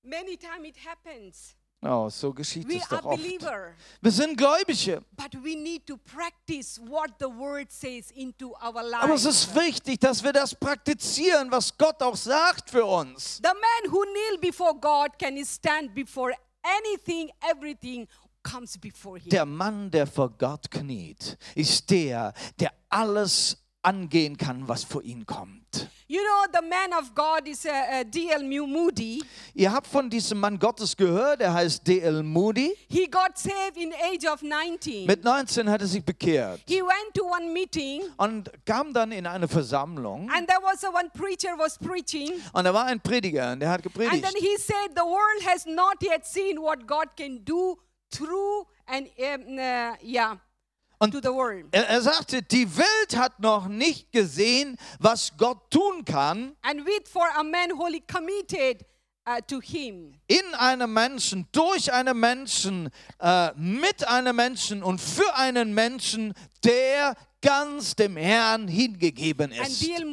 [0.02, 1.54] Many times it happens.
[1.84, 3.22] Oh, so geschieht We es are doch oft.
[3.22, 5.02] believer, Wir sind Gläubige.
[5.16, 8.68] but we need to practice what the word says into our
[9.00, 9.24] Aber es lives.
[9.24, 13.38] ist wichtig, dass wir das praktizieren, was Gott auch sagt für uns.
[13.38, 18.06] The man who kneel before God can stand before anything, everything.
[19.26, 25.26] Der Mann, der vor Gott kniet, ist der, der alles angehen kann, was vor ihn
[25.26, 25.88] kommt.
[26.06, 28.44] You know, the man of God is uh, uh, D.L.
[28.66, 29.22] Moody.
[29.54, 32.22] Ihr habt von diesem Mann Gottes gehört, er heißt D.L.
[32.22, 32.74] Moody.
[32.88, 35.06] He got saved in age of 19.
[35.06, 39.26] Mit 19 hat er sich bekehrt He went to one meeting, und kam dann in
[39.26, 40.30] eine Versammlung.
[40.30, 43.70] and there was a one preacher was preaching, Und da war ein Prediger und der
[43.70, 44.22] hat and gepredigt.
[44.22, 47.78] then he said, "The world has not yet seen what God can do
[48.12, 50.36] through and um, uh, yeah,
[50.98, 55.70] Und to the world." er, er sagte, die Welt hat noch nicht gesehen, was Gott
[55.70, 58.84] tun kann And with for a man wholly committed
[59.28, 60.14] uh, to Him.
[60.28, 67.16] in einem Menschen, durch einen Menschen, äh, mit einem Menschen und für einen Menschen, der
[67.40, 69.82] ganz dem Herrn hingegeben And ist.
[69.82, 70.04] D.L.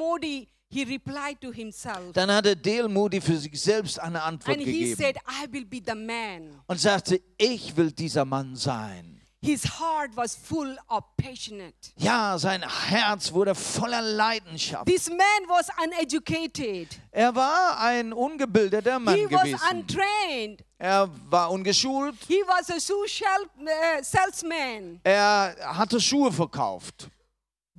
[0.72, 4.72] He replied to himself, Dann hatte Dale Moody für sich selbst eine Antwort and he
[4.72, 9.20] gegeben said, "I will be the man." und sagte, ich will dieser Mann sein.
[9.42, 11.74] His heart was full of passionate.
[11.96, 14.86] Ja, sein Herz wurde voller Leidenschaft.
[14.86, 17.00] This man was uneducated.
[17.12, 19.60] Er war ein ungebildeter Mann He was gewesen.
[19.72, 20.64] untrained.
[20.78, 22.16] Er war ungeschult.
[22.28, 25.00] He was a shoe uh, salesman.
[25.04, 27.10] Er hatte Schuhe verkauft.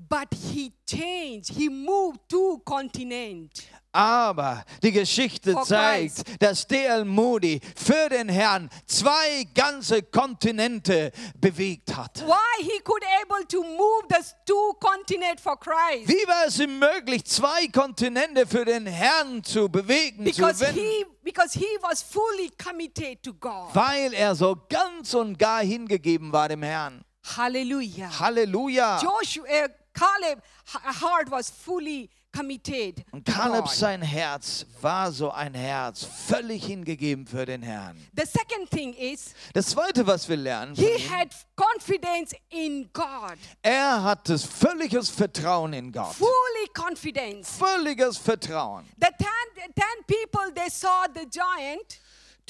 [0.09, 1.53] But he changed.
[1.55, 3.51] He moved to continent.
[3.93, 7.05] Aber die Geschichte For zeigt, dass D.L.
[7.05, 11.11] Moody für den Herrn zwei ganze Kontinente
[11.41, 12.25] bewegt hat.
[12.25, 16.09] Why he could able to move the two continent for Christ?
[16.09, 20.79] Wie war es ihm möglich, zwei Kontinente für den Herrn zu bewegen, zu Because wenden?
[20.81, 23.75] he because he was fully committed to God.
[23.75, 27.05] Weil er so ganz und gar hingegeben war dem Herrn.
[27.37, 28.09] Hallelujah.
[28.21, 29.01] Halleluja.
[29.03, 33.05] Joshua, Caleb heart was fully committed.
[33.13, 33.69] Und God.
[33.71, 37.97] sein Herz war so ein Herz, völlig hingegeben für den Herrn.
[38.17, 43.37] The second thing is Das Zweite, was wir lernen, he ihm, had confidence in God.
[43.63, 46.15] er hatte völliges Vertrauen in Gott.
[46.15, 47.57] Fully confidence.
[47.59, 48.87] Völliges Vertrauen.
[49.01, 52.01] The ten, ten people they saw the giant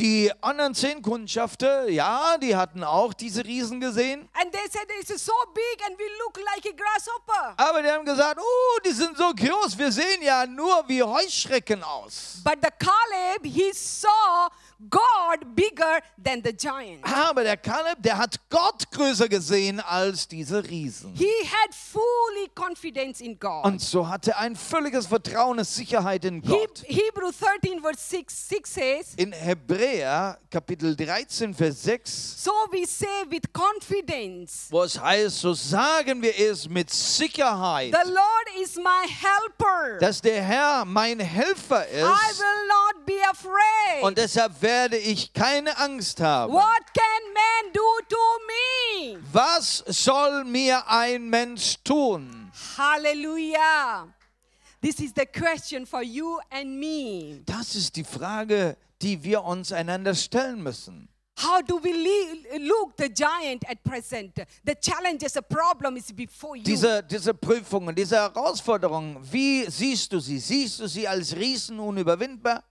[0.00, 4.26] Die anderen zehn Kundschafter, ja, die hatten auch diese Riesen gesehen.
[5.20, 5.32] so
[6.42, 7.58] like.
[7.58, 11.84] Aber die haben gesagt, oh, die sind so groß, wir sehen ja nur wie Heuschrecken
[11.84, 12.40] aus.
[12.42, 14.48] But the Caleb he saw
[14.88, 15.00] God
[15.55, 17.01] bigger than the giant.
[17.05, 21.14] Aber der Kaleb, der hat Gott größer gesehen als diese Riesen.
[21.14, 23.64] He had fully confidence in God.
[23.64, 26.83] Und so hatte er ein völliges Vertrauen und Sicherheit in He, Gott.
[26.87, 33.07] Hebrew 13 verse 6, 6 says, In Hebräer Kapitel 13, Vers 6, So we say
[33.29, 39.07] with confidence, wo es heißt, so sagen wir es mit Sicherheit, The Lord is my
[39.09, 39.99] helper.
[40.01, 44.03] dass der Herr mein Helfer I ist will not be afraid.
[44.03, 46.52] und deshalb werde ich keine Angst haben.
[46.52, 49.18] What can man do to me?
[49.33, 52.50] Was soll mir ein Mensch tun?
[52.76, 54.09] Hallelujah.
[54.80, 57.42] This is the question for you and me.
[57.44, 61.09] Das ist die Frage, die wir uns einander stellen müssen.
[61.42, 61.92] How do we
[62.59, 64.35] look the giant at present?
[64.62, 66.64] The challenges, the problem is before you.
[66.64, 70.38] Diese, diese Prüfungen, diese Herausforderungen, wie siehst du sie?
[70.38, 72.62] Siehst du sie als Riesen unüberwindbar?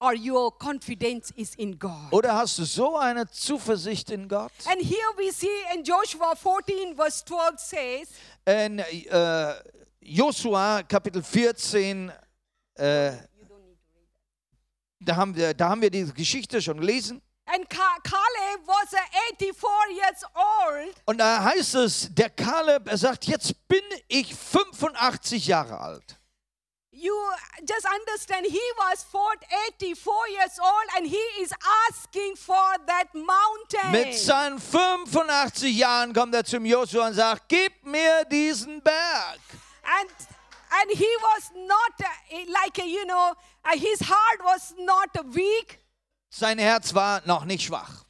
[0.00, 2.12] Or your confidence is in God.
[2.12, 4.52] Oder hast du so eine Zuversicht in Gott?
[4.66, 8.08] And here we see in Joshua 14, verse 12 says,
[8.46, 9.54] In äh,
[10.00, 12.12] Josua Kapitel 14,
[12.76, 13.12] äh,
[15.00, 17.20] da, haben wir, da haben wir diese Geschichte schon gelesen.
[17.46, 18.98] and Ca- Caleb was uh,
[19.38, 25.46] 84 years old, Und da heißt es, der Kaleb, er sagt, jetzt bin ich 85
[25.46, 26.17] Jahre alt.
[27.00, 27.14] You
[27.64, 29.06] just understand he was
[29.80, 31.52] 84 years old and he is
[31.88, 33.90] asking for that mountain.
[33.92, 39.40] Mit seinen 85 Jahren kommt er zum Josua und sagt, gib mir diesen Berg.
[40.00, 40.10] and
[40.70, 43.34] and he was not uh, like uh, you know
[43.64, 45.78] uh, his heart was not weak
[46.30, 48.04] Sein Herz war noch nicht schwach.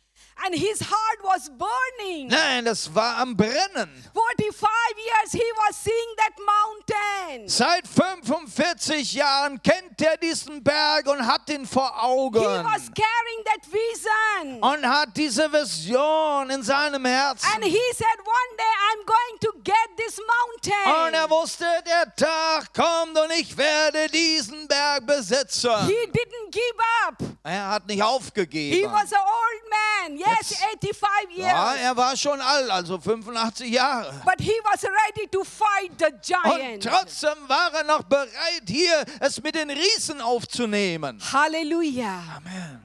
[0.44, 2.28] And his heart was burning.
[2.28, 3.88] Nein, das war am Brennen.
[4.14, 7.48] 45 years he was seeing that mountain.
[7.48, 12.40] Seit 45 Jahren kennt er diesen Berg und hat ihn vor He Augen.
[12.64, 14.62] was carrying that vision.
[14.62, 17.62] Und hat diese Vision in seinem And Herzen.
[17.62, 21.30] he said, One day I'm going to get this Und er mountain.
[21.30, 25.86] wusste, der Tag kommt und ich werde diesen Berg besitzen.
[25.86, 27.16] He didn't give up.
[27.42, 28.92] Er hat nicht He aufgegeben.
[28.92, 30.18] was an old man.
[30.38, 31.80] Yes, Jetzt- 85 Ja, years.
[31.82, 34.12] er war schon alt, also 85 Jahre.
[34.24, 36.82] But he was ready to fight the Und giant.
[36.84, 41.20] trotzdem war er noch bereit, hier es mit den Riesen aufzunehmen.
[41.32, 42.22] Hallelujah.
[42.36, 42.82] Amen.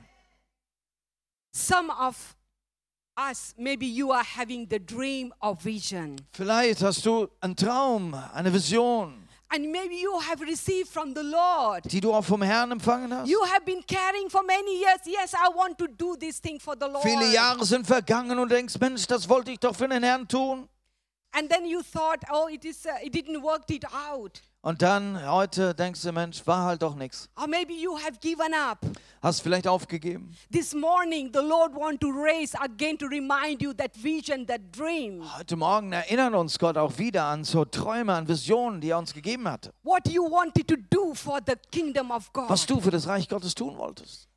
[1.55, 2.15] Some of
[3.29, 6.15] us, maybe you are having the dream of vision.
[6.31, 9.22] Vielleicht hast du einen Traum, eine Vision,
[9.55, 11.83] And maybe you have received from the Lord.
[11.91, 13.29] die du auch vom Herrn empfangen hast.
[13.29, 15.01] You have been carrying for many years.
[15.05, 17.03] Yes, I want to do this thing for the Lord.
[17.03, 20.67] Viele Jahre sind vergangen und denkst, Mensch, das wollte ich doch für den Herrn tun.
[21.33, 22.83] And then you thought, oh, it is.
[22.85, 24.41] Uh, it didn't work it out.
[24.65, 27.27] Und dann heute denkst du, Mensch, war halt doch nichts.
[27.35, 28.79] Or maybe you have given up.
[29.21, 30.33] Hast vielleicht aufgegeben.
[30.53, 35.21] This morning, the Lord want to raise again to remind you that vision, that dream.
[35.37, 39.13] Heute Morgen erinnert uns Gott auch wieder an so Träume, an Visionen, die er uns
[39.13, 39.73] gegeben hatte.
[39.83, 42.49] What you wanted to do for the kingdom of God.
[42.49, 44.29] Was du für das Reich Gottes tun wolltest.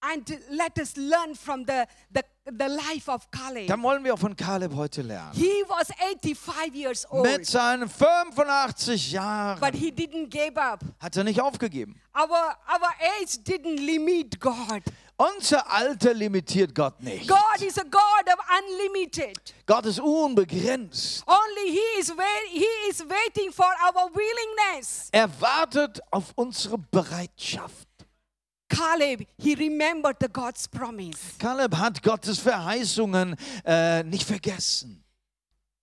[0.00, 3.66] And let us learn from the, the, the life of Caleb.
[3.66, 5.32] Dann wollen wir von Kaleb heute lernen.
[5.34, 10.84] He was 85 years old, Mit seinen 85 Jahren but he didn't give up.
[11.00, 12.00] hat er nicht aufgegeben.
[12.14, 14.82] Our, our age didn't limit God.
[15.20, 17.26] Unser Alter limitiert Gott nicht.
[17.26, 19.36] God is a God of unlimited.
[19.66, 21.24] Gott ist unbegrenzt.
[21.26, 22.12] Only He is,
[22.52, 25.08] he is waiting for our willingness.
[25.10, 27.87] Er wartet auf unsere Bereitschaft.
[28.68, 31.36] Caleb, he remembered the God's promise.
[31.38, 35.02] Kaleb hat Gottes Verheißungen äh, nicht vergessen.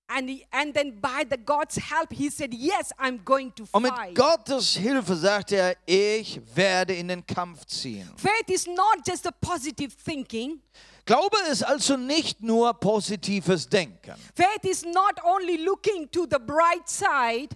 [0.08, 3.84] And, he, and then by the God's help, he said, Yes, I'm going to Und
[3.84, 3.92] mit.
[4.14, 8.08] Gottes Hilfe sagt er, ich werde in den Kampf ziehen.
[8.16, 10.62] Faith is not just a positive thinking.
[11.06, 14.14] Glaube ist also nicht nur positives Denken.
[14.36, 17.56] Faith is not only looking to the bright side,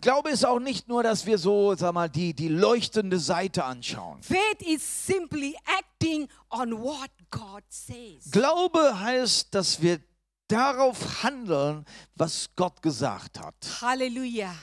[0.00, 4.22] Glaube ist auch nicht nur, dass wir so, sag mal, die, die leuchtende Seite anschauen.
[4.22, 8.30] faith is simply acting on what God says.
[8.30, 10.00] Glaube heißt, dass wir
[10.48, 13.54] darauf handeln, was Gott gesagt hat.
[13.80, 14.54] Hallelujah.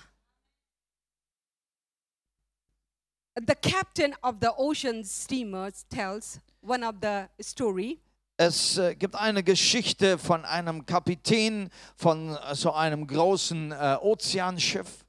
[3.36, 8.00] The captain of the ocean steamers tells one of the story.
[8.44, 15.01] Es äh, gibt eine Geschichte von einem Kapitän von äh, so einem großen äh, Ozeanschiff.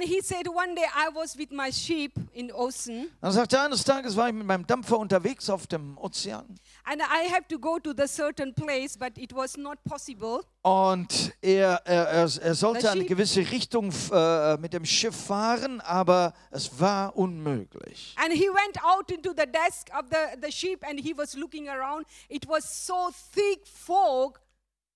[0.00, 3.64] And he said, One day I was with my sheep in ocean, Dann sagt er,
[3.64, 7.58] eines Tages war ich mit meinem Dampfer unterwegs auf dem Ozean and I have to
[7.58, 10.42] go to the certain place, but it was not possible.
[10.62, 16.32] und er, er, er, er sollte eine gewisse Richtung äh, mit dem Schiff fahren, aber
[16.50, 18.14] es war unmöglich.
[18.16, 21.68] And he went out into the desk of the, the sheep and he was looking
[21.68, 22.06] around.
[22.30, 24.40] It was so thick fog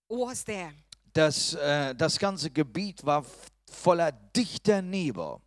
[0.09, 0.73] was there.
[1.13, 3.25] Das, äh, das ganze Gebiet war
[3.75, 5.41] voller dichter Nebel.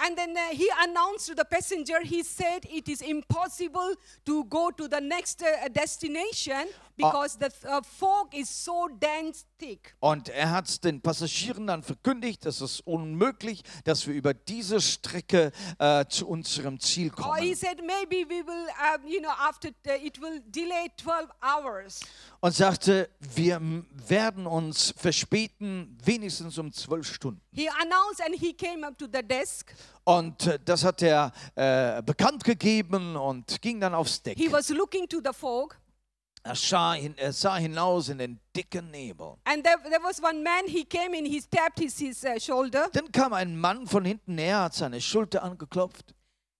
[0.00, 3.94] And then uh, he announced to the passenger, he said, it is impossible
[4.26, 9.94] to go to the next uh, destination because the uh, fog is so dense thick.
[10.00, 15.52] Und er hat den Passagieren dann verkündigt, es ist unmöglich, dass wir über diese Strecke
[15.78, 17.54] äh, zu unserem Ziel Or he kommen.
[17.54, 18.66] said, maybe we will,
[19.06, 22.00] you know, after it will delay 12 hours.
[22.40, 23.60] Und sagte, wir
[24.06, 27.40] werden uns verspäten, wenigstens um zwölf Stunden.
[27.52, 29.74] He announced and he came up to the desk.
[30.04, 34.38] Und äh, das hat er äh, bekannt gegeben und ging dann aufs Deck.
[34.38, 35.76] He was looking to the fog.
[36.48, 39.36] Er sah, hin, er sah hinaus in den dicken Nebel.
[39.44, 42.88] And there, there was one man, he came in, he tapped his, his uh, shoulder,
[42.94, 46.14] Dann kam ein Mann von hinten näher, hat seine Schulter angeklopft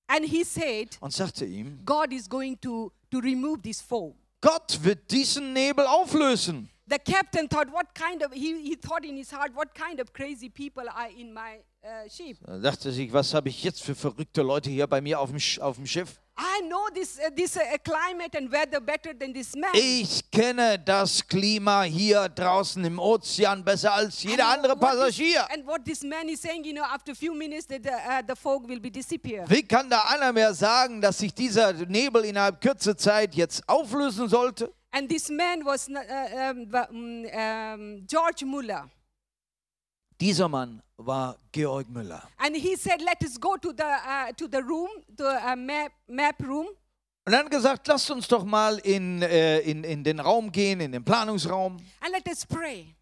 [0.08, 4.14] and he said, und sagte ihm, God is going to, to remove this fog.
[4.42, 6.68] Gott wird diesen Nebel auflösen.
[6.86, 10.12] The captain thought, what kind of, he, he thought in his heart, what kind of
[10.12, 12.36] crazy people are in my uh, ship?
[12.46, 15.40] Da dachte sich, was habe ich jetzt für verrückte Leute hier bei mir auf dem,
[15.62, 16.20] auf dem Schiff?
[16.40, 19.70] I know this, uh, this uh, climate and weather better than this man.
[19.74, 24.98] Ich kenne das Klima hier draußen im Ozean besser als jeder And andere what this-
[25.16, 25.46] Passagier.
[25.52, 28.22] and what this man is saying, you know, after a few minutes, the, the, uh,
[28.26, 29.44] the fog will be disappear.
[29.48, 34.28] Wie kann da einer mehr sagen, dass sich dieser Nebel innerhalb kürzer Zeit jetzt auflösen
[34.28, 34.72] sollte?
[34.92, 35.94] And this man was uh,
[36.50, 38.88] um, um, George Muller.
[40.20, 42.22] Dieser Mann war Georg Müller.
[42.38, 45.92] And he said, let us go to the, uh, to the room, the uh, map,
[46.08, 46.66] map room.
[47.24, 50.80] Und er hat gesagt, lasst uns doch mal in, äh, in, in den Raum gehen,
[50.80, 51.76] in den Planungsraum.
[52.00, 52.94] and let us pray.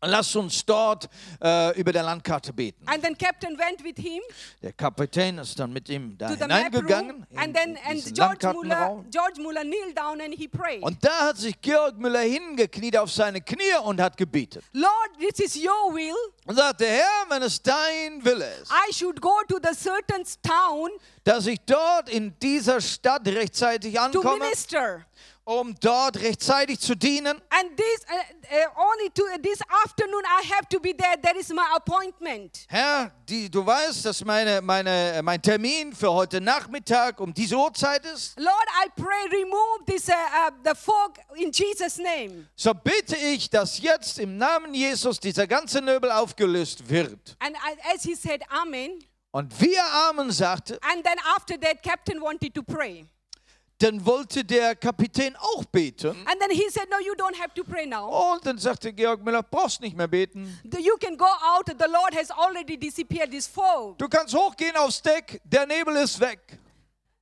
[0.00, 1.08] Und lasst uns dort
[1.42, 2.86] äh, über der Landkarte beten.
[2.86, 4.20] And then captain went with him
[4.62, 8.14] Der Kapitän ist dann mit ihm da to hineingegangen in, And then in and diesen
[8.14, 9.10] George Muller, Landkartenraum.
[9.10, 10.82] George Muller kneeled down and he prayed.
[10.82, 14.64] Und da hat sich Georg Müller hingekniet auf seine Knie und hat gebetet.
[14.72, 16.14] Lord, this is your will.
[16.44, 20.90] Und sagte, Herr, wenn es dein Wille ist, I should go to the certain town
[21.26, 25.04] dass ich dort in dieser Stadt rechtzeitig to ankomme, minister.
[25.46, 27.40] Um dort rechtzeitig zu dienen.
[27.50, 31.16] And this uh, uh, only to this afternoon I have to be there.
[31.22, 32.66] That is my appointment.
[32.68, 38.04] Herr, die, du weißt, dass meine, meine, mein Termin für heute Nachmittag um diese Uhrzeit
[38.06, 38.36] ist.
[38.38, 42.48] Lord, I pray, remove this uh, uh, the fog in Jesus' name.
[42.56, 47.36] So bitte ich, dass jetzt im Namen Jesus dieser ganze Nebel aufgelöst wird.
[47.38, 47.56] And
[47.94, 48.98] as he said, Amen.
[49.30, 53.06] Und wie er Amen sagte, And then after that, captain wanted to pray.
[53.78, 56.08] Dann wollte der Kapitän auch beten.
[56.26, 58.08] And then he said, No, you don't have to pray now.
[58.32, 60.58] Und dann sagte Georg Müller, brauchst nicht mehr beten.
[60.64, 61.66] The- You can go out.
[61.66, 63.98] The Lord has already disappeared this fog.
[63.98, 66.58] Du kannst hochgehen aufs Deck, der Nebel ist weg.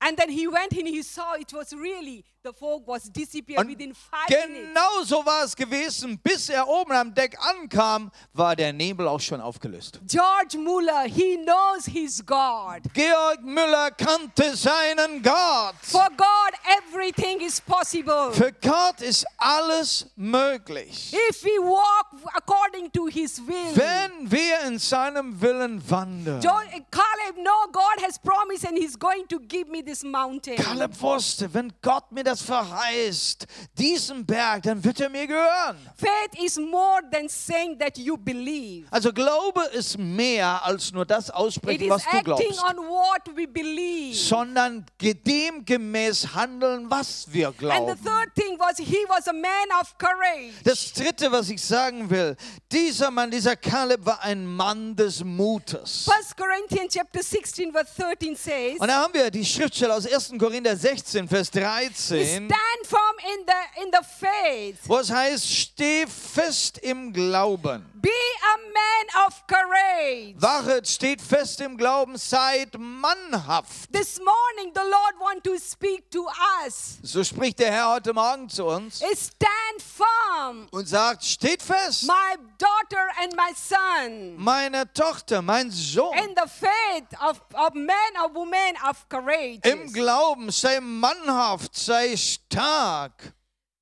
[0.00, 3.68] And then he went and he saw it was really, the fog was disappeared Und
[3.68, 4.68] within five minutes.
[4.68, 6.18] genau so war es gewesen.
[6.22, 9.98] Bis er oben am Deck ankam, war der Nebel auch schon aufgelöst.
[10.06, 12.82] George Muller, he knows his God.
[12.92, 15.74] Georg Müller kannte seinen Gott.
[15.80, 16.52] For God,
[16.86, 18.30] everything is possible.
[18.34, 21.14] Für Gott ist alles möglich.
[21.30, 23.54] If we walk according to his will.
[23.74, 26.42] Wenn wir in seinem Willen wandern.
[26.42, 26.50] Jo-
[26.90, 30.56] Caleb, no, God has promised and he's going to give me this mountain.
[30.56, 33.46] Kaleb wusste, wenn Gott mir das verheißt,
[33.78, 35.76] diesen Berg, dann wird er mir gehören.
[35.96, 38.86] Faith is more than saying that you believe.
[38.90, 43.46] Also Glaube ist mehr als nur das aussprechen, was du acting glaubst, on what we
[43.46, 44.14] believe.
[44.16, 47.98] sondern dem gemäß handeln, was wir And the glauben.
[48.04, 50.52] third thing was he was a man of courage.
[50.64, 52.36] Das dritte, was ich sagen will,
[52.70, 56.08] dieser Mann, dieser Kaleb war ein Mann des Mutes.
[56.08, 60.34] 1 Corinthians chapter 16 verse 13 says, Und da haben wir die Schriftstelle aus 1.
[60.38, 62.52] Korinther 16, Vers 13, stand
[62.84, 64.78] firm in the in the faith.
[64.86, 67.93] wo es heißt, steh fest im Glauben.
[68.04, 70.34] Be a man of courage.
[70.38, 73.90] Wachet, steht fest im Glauben, seid mannhaft.
[73.90, 76.26] This morning the Lord want to speak to
[76.66, 76.98] us.
[77.02, 82.36] So spricht der Herr heute Morgen zu uns Stand firm, und sagt, steht fest, my
[82.58, 84.36] daughter and my son.
[84.36, 89.60] meine Tochter, mein Sohn, In the faith of, of man or woman of courage.
[89.64, 93.32] im Glauben, sei mannhaft, sei stark.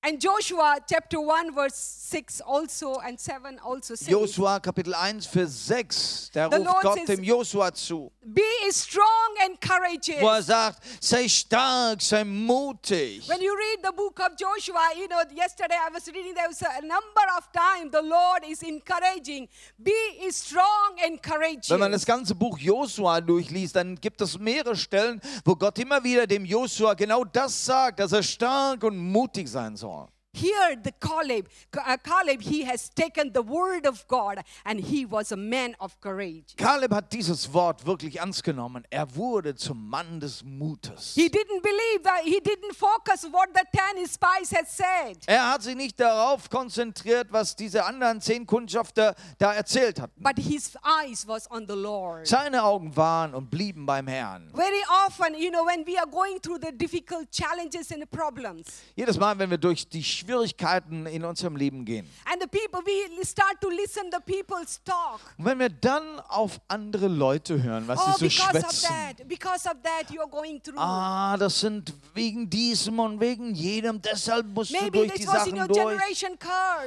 [0.05, 5.55] And Joshua chapter 1 verse 6 also and 7 also says, Josua Kapitel 1, Vers
[5.55, 10.21] 6, da The ruft Lord Gott says- dem Josua zu, Be strong and courageous.
[10.21, 13.29] wo er sagt, sei stark, sei mutig.
[13.29, 16.61] When you read the book of Joshua, you know, yesterday I was reading there was
[16.63, 19.49] a number of times the Lord is encouraging,
[19.81, 19.93] be
[20.31, 21.71] strong and courageous.
[21.71, 26.03] Wenn man das ganze Buch Josua durchliest, dann gibt es mehrere Stellen, wo Gott immer
[26.03, 29.92] wieder dem Josua genau das sagt, dass er stark und mutig sein soll.
[30.35, 35.31] Here, the Caleb, uh, Caleb, he has taken the word of God and he was
[35.31, 36.57] a man of courage.
[36.57, 38.83] Kaleb hat dieses Wort wirklich ernst genommen.
[38.89, 41.15] Er wurde zum Mann des Mutes.
[41.15, 45.19] He didn't believe that, he didn't focus what the ten spies had said.
[45.27, 50.23] Er hat sich nicht darauf konzentriert, was diese anderen zehn Kundschafter da erzählt hatten.
[50.23, 52.27] But his eyes was on the Lord.
[52.27, 54.51] Seine Augen waren und blieben beim Herrn.
[54.55, 58.67] Very often, you know, when we are going through the difficult challenges and problems,
[58.97, 62.09] Jedes Mal, wenn wir durch die Schwierigkeiten in unserem Leben gehen.
[62.31, 65.21] and the people, we start to listen the people's talk.
[65.39, 68.89] Und wenn wir dann auf andere Leute hören, was Oh, sie so schwätzen.
[68.89, 70.79] that, because of that, you are going through.
[70.79, 75.27] Ah, das sind wegen diesem und wegen jedem, deshalb musst du Maybe durch this die
[75.27, 75.99] Sachen your durch.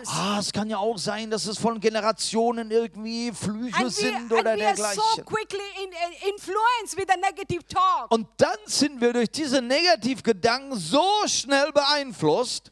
[0.08, 4.54] Ah, es kann ja auch sein, dass es von Generationen irgendwie Flüche and sind oder
[4.56, 5.26] we so dergleichen.
[5.26, 5.90] quickly in,
[6.30, 8.12] influenced with the negative talk.
[8.12, 12.72] Und dann sind wir durch diese Negativgedanken so schnell beeinflusst,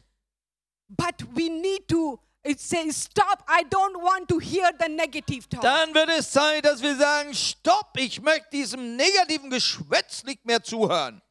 [0.96, 5.62] But we need to it says, Stop, I don't want to hear the negative talk.
[5.62, 10.62] dann wird es Zeit, dass wir sagen, stopp, ich möchte diesem negativen Geschwätz nicht mehr
[10.62, 11.22] zuhören.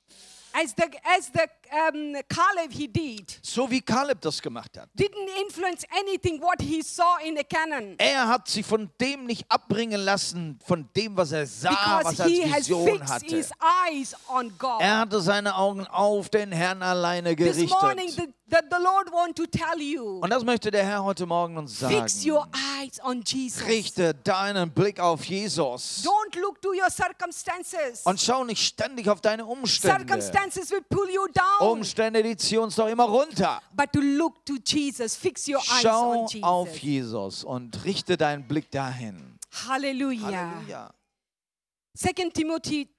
[0.54, 4.90] as the as the um, Caleb he did, So wie Kaleb das gemacht hat.
[4.96, 7.96] didn't influence anything what he saw in the Canaan.
[7.98, 12.24] Er hat sich von dem nicht abbringen lassen, von dem, was er sah, was Because
[12.24, 13.26] er he als has Vision fixed hatte.
[13.36, 13.52] his
[13.90, 14.82] eyes on God.
[14.82, 18.34] Er hatte seine Augen auf den Herrn alleine This morning, gerichtet.
[18.48, 21.58] the, the, the Lord want to tell you, Und das möchte der Herr heute Morgen
[21.58, 22.52] uns fix your sagen.
[22.82, 23.66] eyes on Jesus.
[23.68, 26.04] Richte deinen Blick auf Jesus.
[26.04, 28.02] Don't look to your circumstances.
[28.04, 29.98] Und schau nicht ständig auf deine Umstände.
[29.98, 31.63] Circumstances will pull you down.
[31.72, 33.62] Umstände, die ziehen uns doch immer runter.
[33.76, 38.70] But to look to Jesus, fix your eyes Schau auf Jesus und richte deinen Blick
[38.72, 39.38] dahin.
[39.68, 40.52] Hallelujah.
[40.56, 40.94] Halleluja.
[41.94, 42.90] Second Timothy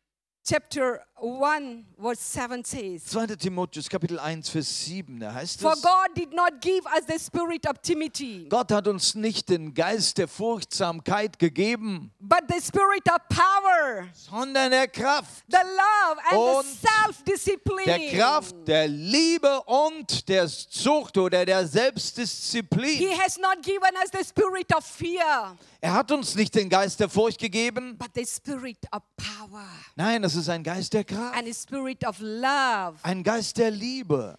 [0.46, 3.36] chapter 1 verse 7 says, 2.
[3.36, 7.18] Timotheus Kapitel 1 Vers 7, da heißt For es, God did not give us the
[7.18, 13.08] spirit of timidity, Gott hat uns nicht den Geist der Furchtsamkeit gegeben, but the spirit
[13.08, 17.84] of power, sondern der Kraft, the love and Und the self-discipline.
[17.86, 22.98] der Kraft, der Liebe und der Zucht oder der Selbstdisziplin.
[22.98, 26.98] He has not given us the spirit of fear, Er hat uns nicht den Geist
[26.98, 29.64] der Furcht gegeben, but the spirit of power
[29.96, 33.70] nein, es ist ein Geist der Kraft, and a spirit of love, ein Geist der
[33.70, 34.38] Liebe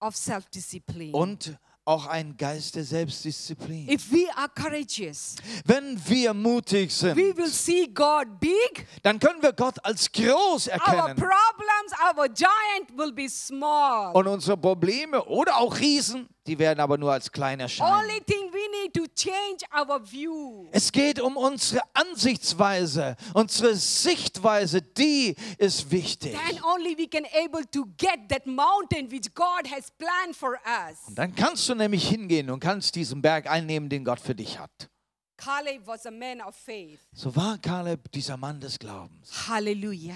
[0.00, 1.12] of self-discipline.
[1.14, 3.90] und auch ein Geist der Selbstdisziplin.
[3.90, 5.34] If we are courageous,
[5.66, 8.86] Wenn wir mutig we will sind, see God big.
[9.02, 11.14] dann können wir Gott als groß Our erkennen.
[11.16, 14.14] problems, our giant will be small.
[14.14, 18.10] Und unsere Probleme oder auch Riesen, die werden aber nur als klein erscheinen.
[20.72, 26.36] Es geht um unsere Ansichtsweise, unsere Sichtweise, die ist wichtig.
[30.90, 31.14] Us.
[31.14, 34.90] Dann kannst du nämlich hingehen und kannst diesen Berg einnehmen, den Gott für dich hat.
[35.36, 37.00] Caleb was a man of faith.
[37.12, 39.48] So war Kaleb dieser Mann des Glaubens.
[39.48, 40.14] Hallelujah.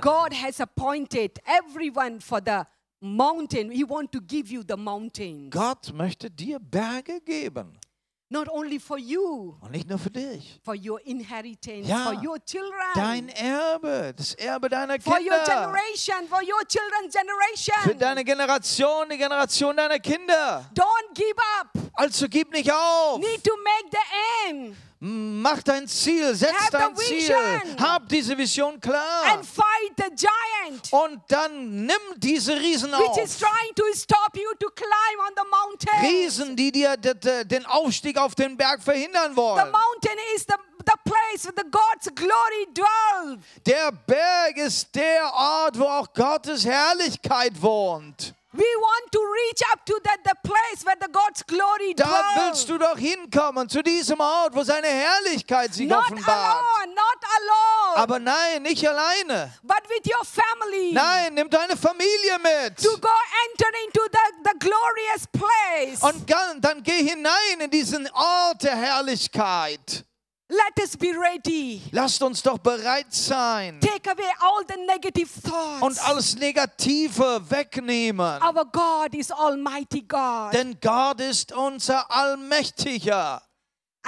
[0.00, 2.64] God has appointed everyone for the
[3.06, 3.70] mountain.
[3.70, 5.48] He want to give you the mountain.
[5.50, 7.78] Gott möchte dir Berge geben.
[8.28, 10.60] Not only for you, Und nicht nur für dich.
[10.64, 15.44] for your inheritance, Ja, for your children, Dein Erbe, das Erbe deiner for your Kinder.
[15.44, 17.98] generation, for your children's Für generation.
[18.00, 20.68] deine Generation, die Generation deiner Kinder.
[20.74, 21.68] Don't give up.
[21.94, 23.18] Also gib nicht auf.
[23.20, 27.34] Need to make the aim Mach dein Ziel, setz dein Ziel.
[27.78, 29.24] Hab diese Vision klar.
[29.30, 33.14] and fight the giant Und dann nimm diese Riesen auf.
[33.14, 36.00] trying to stop you to climb on the mountain.
[36.00, 39.70] Riesen, die dir den Aufstieg auf den Berg verhindern The wollen.
[39.70, 40.54] mountain is the,
[40.86, 43.38] the place where the God's glory dwells.
[43.66, 48.32] Der Berg ist der Ort, wo auch Gottes Herrlichkeit wohnt.
[48.56, 52.68] We want to reach up to that the place where the God's glory Da willst
[52.68, 56.28] du doch hinkommen, zu diesem Ort, wo seine Herrlichkeit sich not offenbart.
[56.28, 59.52] alone, not alone, Aber nein, nicht alleine.
[59.62, 60.92] but with your family.
[60.92, 62.76] Nein, nimm deine Familie mit.
[62.82, 63.08] To go
[63.50, 66.02] enter into the, the glorious place.
[66.02, 66.28] Und
[66.64, 70.04] dann geh hinein in diesen Ort der Herrlichkeit.
[70.48, 71.82] Let us be ready.
[71.90, 75.82] Lasst uns doch bereit sein Take away all the negative thoughts.
[75.82, 78.40] und alles Negative wegnehmen.
[78.42, 80.52] Our God is Almighty God.
[80.54, 83.42] Denn Gott ist unser Allmächtiger.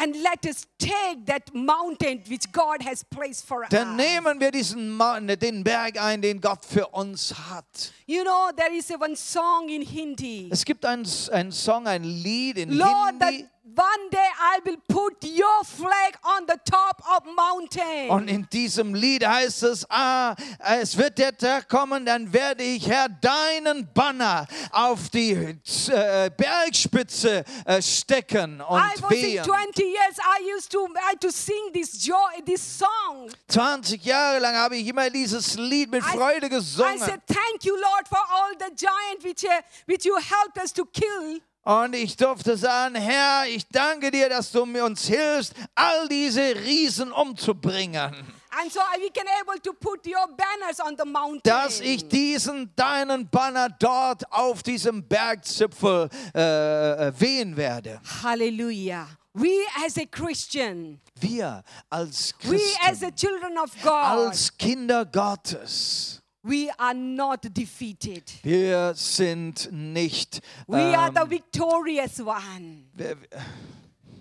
[0.01, 3.97] and let us take that mountain which God has placed for Dann us.
[3.97, 4.97] nehmen wir diesen
[5.41, 7.93] den Berg ein, den Gott für uns hat.
[8.07, 10.49] You know, there is one song in Hindi.
[10.53, 13.49] Es gibt einen ein Song, ein Lied in Lord, Hindi.
[13.75, 18.11] One day I will put your flag on the top of mountain.
[18.11, 22.89] Und in diesem Lied heißt es, ah, es wird der Tag kommen, dann werde ich,
[22.89, 29.45] Herr, deinen Banner auf die äh, Bergspitze äh, stecken I und was in wehen.
[29.45, 30.19] 20 years.
[30.19, 33.31] I used to I to sing this joy, this song.
[33.49, 36.99] 20 Jahre lang habe ich immer dieses Lied mit I- Freude I gesungen.
[36.99, 40.85] said, "Thank you, Lord, for all the giant which uh, which you helped us to
[40.87, 46.09] kill." Und ich durfte sagen, Herr, ich danke dir, dass du mir uns hilfst, all
[46.09, 48.14] diese Riesen umzubringen.
[48.59, 51.43] And so we can able to put your banners on the mountain.
[51.45, 58.01] Dass ich diesen, deinen Banner dort auf diesem Bergzipfel äh, äh, wehen werde.
[58.23, 59.07] Hallelujah.
[59.35, 66.18] We as a Christian, Wir als we as Christen, children of God, als Kinder Gottes,
[66.43, 68.22] we are not defeated.
[68.43, 72.84] wir sind nicht, We are the ähm, victorious one.
[72.95, 73.16] wir-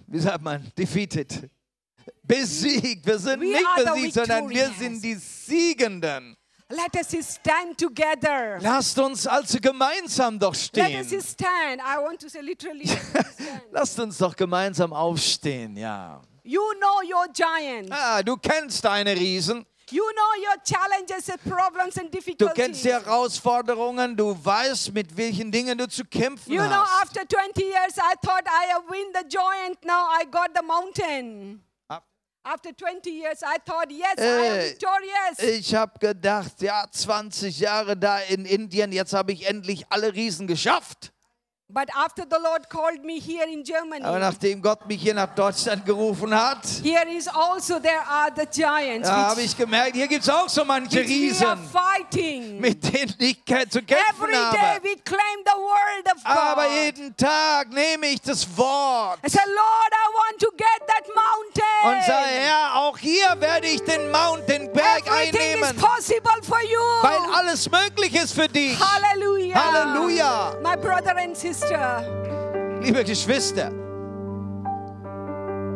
[0.08, 1.50] wie sagt man, defeated.
[2.24, 3.06] Besiegt.
[3.06, 6.36] Wir sind We nicht besiegt, sondern wir sind die Siegenden.
[6.70, 8.58] Let us stand together.
[8.60, 11.00] Lasst uns also gemeinsam doch Let stehen.
[11.00, 11.80] us stand.
[11.82, 12.84] I want to say literally.
[12.86, 13.26] let.
[13.72, 16.22] Lasst uns doch gemeinsam aufstehen, ja.
[16.44, 17.90] you know your giant.
[17.92, 19.66] Ah, du kennst deine Riesen.
[19.90, 22.54] You know your challenges and problems and Du difficulties.
[22.56, 27.04] kennst die Herausforderungen, du weißt, mit welchen Dingen du zu kämpfen You know, hast.
[27.04, 29.84] after 20 years, I thought I have win the giant.
[29.86, 31.64] Now I got the mountain.
[32.44, 35.40] After 20 years, I thought, yes, I am Äh, victorious.
[35.60, 40.48] Ich habe gedacht, ja, 20 Jahre da in Indien, jetzt habe ich endlich alle Riesen
[40.48, 41.12] geschafft.
[41.70, 45.36] But after the Lord called me here in Germany, Aber nachdem Gott mich hier nach
[45.36, 50.08] Deutschland gerufen hat, here is also there are the giants da habe ich gemerkt, hier
[50.08, 52.62] gibt es auch so manche which we are Riesen, fighting.
[52.62, 54.84] mit denen ich zu kämpfen Every day habe.
[54.84, 56.72] we claim the word of Aber God.
[56.72, 61.98] jeden Tag nehme ich das Wort I said, Lord, I want to get that mountain.
[61.98, 66.42] und sage, Herr, auch hier werde ich den Mount, den Berg Everything is einnehmen, possible
[66.44, 66.80] for you.
[67.48, 68.78] Alles möglich ist für dich.
[68.80, 69.56] Hallelujah.
[69.56, 70.56] Halleluja.
[70.62, 72.04] My brother and sister,
[72.82, 73.72] Liebe Geschwister,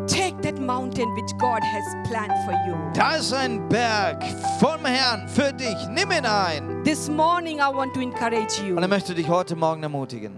[0.08, 2.76] take that mountain which God has planned for you.
[2.94, 4.24] da ist ein Berg
[4.60, 5.76] vom Herrn für dich.
[5.90, 6.84] Nimm ihn ein.
[6.84, 8.76] This morning, I want to encourage you.
[8.76, 10.36] Und er möchte dich heute Morgen ermutigen.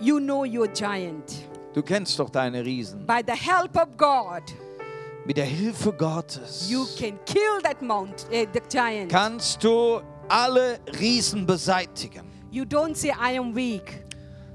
[0.00, 1.48] You know your giant.
[1.74, 3.06] Du kennst doch deine Riesen.
[3.06, 4.42] By the help of God,
[5.28, 9.12] Mit der Hilfe Gottes you can kill that mount, uh, the giant.
[9.12, 12.24] kannst du alle Riesen beseitigen.
[12.50, 14.02] You don't say, I am weak.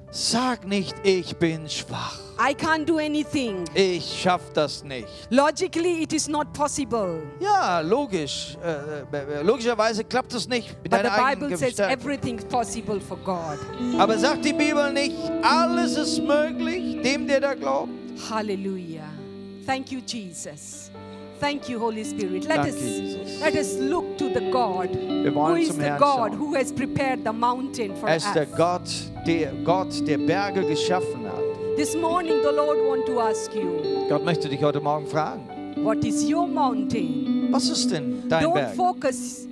[0.10, 2.18] Sag nicht, ich bin schwach.
[2.40, 3.66] I can't do anything.
[3.76, 5.08] Ich schaff das nicht.
[5.30, 7.22] Logically, it is not possible.
[7.40, 8.58] Ja, logisch.
[8.64, 11.94] Äh, äh, logischerweise klappt es nicht mit But the deiner eigenen Bible says Stärke.
[11.94, 13.60] everything is possible for God.
[14.00, 17.92] Aber sagt die Bibel nicht, alles ist möglich, dem der da glaubt?
[18.28, 19.23] Hallelujah.
[19.66, 20.92] Thank you, Jesus.
[21.40, 22.46] Thank you, Holy Spirit.
[22.48, 23.42] Let Danke, us Jesus.
[23.42, 26.38] let us look to the God who is the Herrn God schauen.
[26.38, 28.56] who has prepared the mountain for Er ist der us.
[28.58, 28.90] Gott,
[29.28, 31.44] der Gott, der Berge geschaffen hat.
[31.76, 35.42] This morning, the Lord want to ask you, Gott möchte dich heute Morgen fragen,
[35.84, 37.50] what is your mountain?
[37.52, 38.76] was ist denn dein Don't Berg?
[38.76, 39.46] focus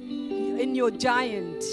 [0.59, 1.63] in your giant,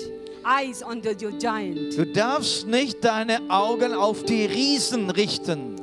[0.45, 5.77] eyes on the, your giant, Du darfst nicht deine Augen auf die Riesen richten,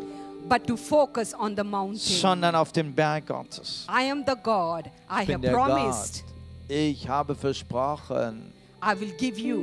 [0.48, 1.98] but to focus on the mountain.
[2.00, 3.86] sondern auf den Berg Gottes.
[3.90, 4.86] I am the God.
[5.10, 5.68] I Ich bin have der Gott.
[5.68, 6.24] promised.
[6.68, 8.52] Ich habe versprochen,
[8.84, 9.62] I will give you.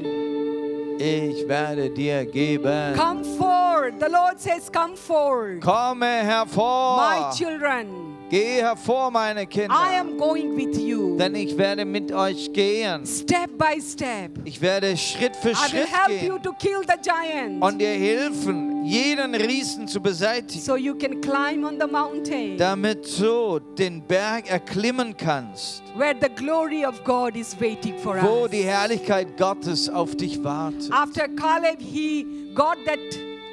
[0.98, 2.94] ich werde dir geben.
[2.96, 3.94] Come forward.
[4.00, 5.60] The Lord says, Come forward.
[5.60, 7.32] Komme My hervor.
[7.34, 7.86] children,
[8.30, 9.74] Geh hervor, meine I Kinder.
[9.74, 11.16] am going with you.
[11.18, 13.04] Denn ich werde mit euch gehen.
[13.04, 14.30] Step by step.
[14.44, 17.78] Ich werde Schritt für I will Schritt help you gehen to kill the giant und
[17.78, 23.58] dir helfen, jeden Riesen zu beseitigen, so you can climb on the mountain damit du
[23.78, 28.50] den Berg erklimmen kannst, where the glory of God is waiting for wo us.
[28.50, 30.90] die Herrlichkeit Gottes auf dich wartet.
[30.92, 32.24] After Caleb, he
[32.54, 32.98] got that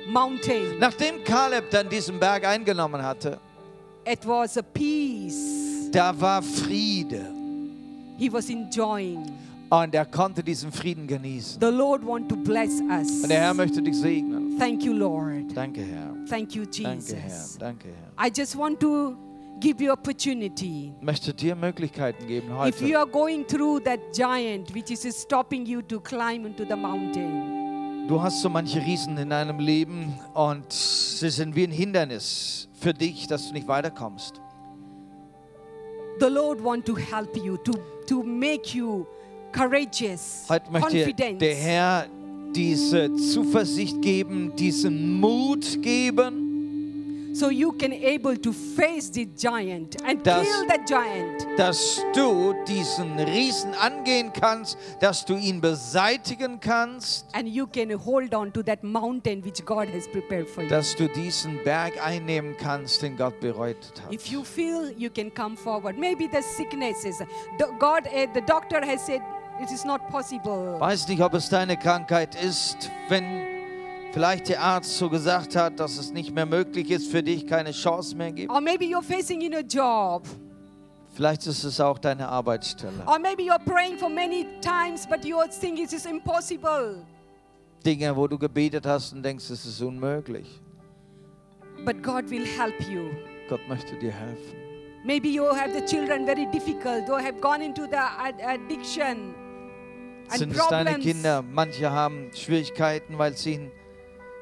[0.08, 0.78] mountain.
[0.80, 3.40] Nachdem Kaleb dann diesen Berg eingenommen hatte,
[4.06, 5.90] It was a peace.
[5.92, 7.34] da war Friede
[8.18, 9.24] He was enjoying.
[9.70, 11.62] Und er konnte diesen Frieden genießen.
[11.62, 13.24] The Lord want to bless us.
[13.24, 14.58] Und der Herr möchte dich segnen.
[14.58, 15.56] Thank you, Lord.
[15.56, 16.16] Danke, Herr.
[16.28, 17.24] Thank you, Danke, Herr.
[17.30, 17.58] Jesus.
[17.60, 18.28] Danke, Herr.
[18.28, 19.16] I just want to
[19.60, 20.92] give you opportunity.
[21.00, 22.98] Ich möchte dir Möglichkeiten geben If you heute.
[23.00, 27.58] are going through that giant which is stopping you to climb into the mountain,
[28.08, 32.92] Du hast so manche Riesen in deinem Leben und sie sind wie ein Hindernis für
[32.92, 34.42] dich, dass du nicht weiterkommst.
[36.20, 37.74] the Lord want to help you to,
[38.08, 39.06] to make you
[39.52, 41.42] courageous, Heute möchte dir confident.
[41.42, 42.06] der Herr
[42.56, 46.46] diese Zuversicht geben, diesen Mut geben,
[47.32, 51.46] so you can able to face the giant and Das- kill the giant.
[51.60, 58.34] dass du diesen Riesen angehen kannst, dass du ihn beseitigen kannst, And you can hold
[58.34, 60.70] on to that mountain which God has prepared for you.
[60.70, 64.12] dass du diesen Berg einnehmen kannst, den Gott bereitet hat.
[64.12, 67.20] If you feel you can come forward, maybe the sicknesses,
[67.60, 69.22] the, God, uh, the doctor has said
[69.62, 70.80] it is not possible.
[70.80, 73.24] Weiß nicht, ob es deine Krankheit ist, wenn
[74.12, 77.72] vielleicht der Arzt so gesagt hat, dass es nicht mehr möglich ist, für dich keine
[77.72, 78.52] Chance mehr gibt.
[78.52, 80.24] Or maybe you're facing in a job.
[81.14, 83.04] Vielleicht ist es auch deine Arbeitsstelle.
[83.06, 87.06] Or maybe you're praying for many times, but you think it is impossible.
[87.86, 90.62] Dinge, wo du gebetet hast und denkst, es ist unmöglich.
[91.86, 93.10] But God will help you.
[93.50, 94.56] Gott möchte dir helfen.
[95.06, 99.34] Maybe you have the children very difficult, or have gone into the ad- addiction
[100.38, 101.00] Sind es deine.
[101.00, 101.42] Kinder?
[101.42, 103.72] Manche haben Schwierigkeiten, weil sie in,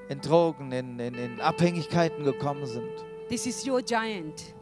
[0.10, 2.90] in Drogen, in, in, in Abhängigkeiten gekommen sind.
[3.30, 4.54] This is your giant.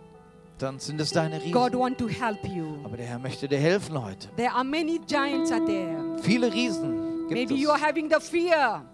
[0.58, 1.80] Dann sind es deine God Riesen.
[1.80, 2.78] want to help you.
[2.84, 4.30] Aber der Herr möchte dir helfen heute.
[4.38, 6.18] There are many giants are there.
[6.22, 7.86] Viele Riesen gibt Maybe you are es.
[7.86, 8.86] having the fear.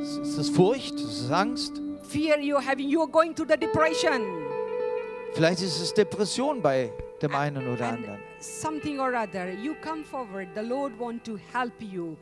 [0.00, 0.94] Ist es Furcht?
[0.94, 1.72] Ist es Angst?
[2.08, 2.88] Fear you're having.
[2.88, 4.22] You are going through the depression.
[5.34, 8.18] Vielleicht ist es Depression bei dem einen oder And anderen.
[8.42, 10.48] Something or other, you come forward.
[10.54, 12.16] The Lord want to help you.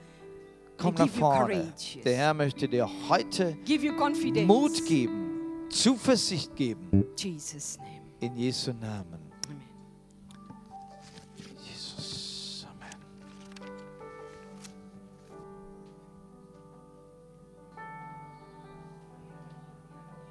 [0.77, 1.73] Komm nach vorne.
[2.05, 3.57] Der Herr möchte dir heute.
[4.47, 7.05] Mut geben, Zuversicht geben.
[8.21, 9.30] In Jesu Namen.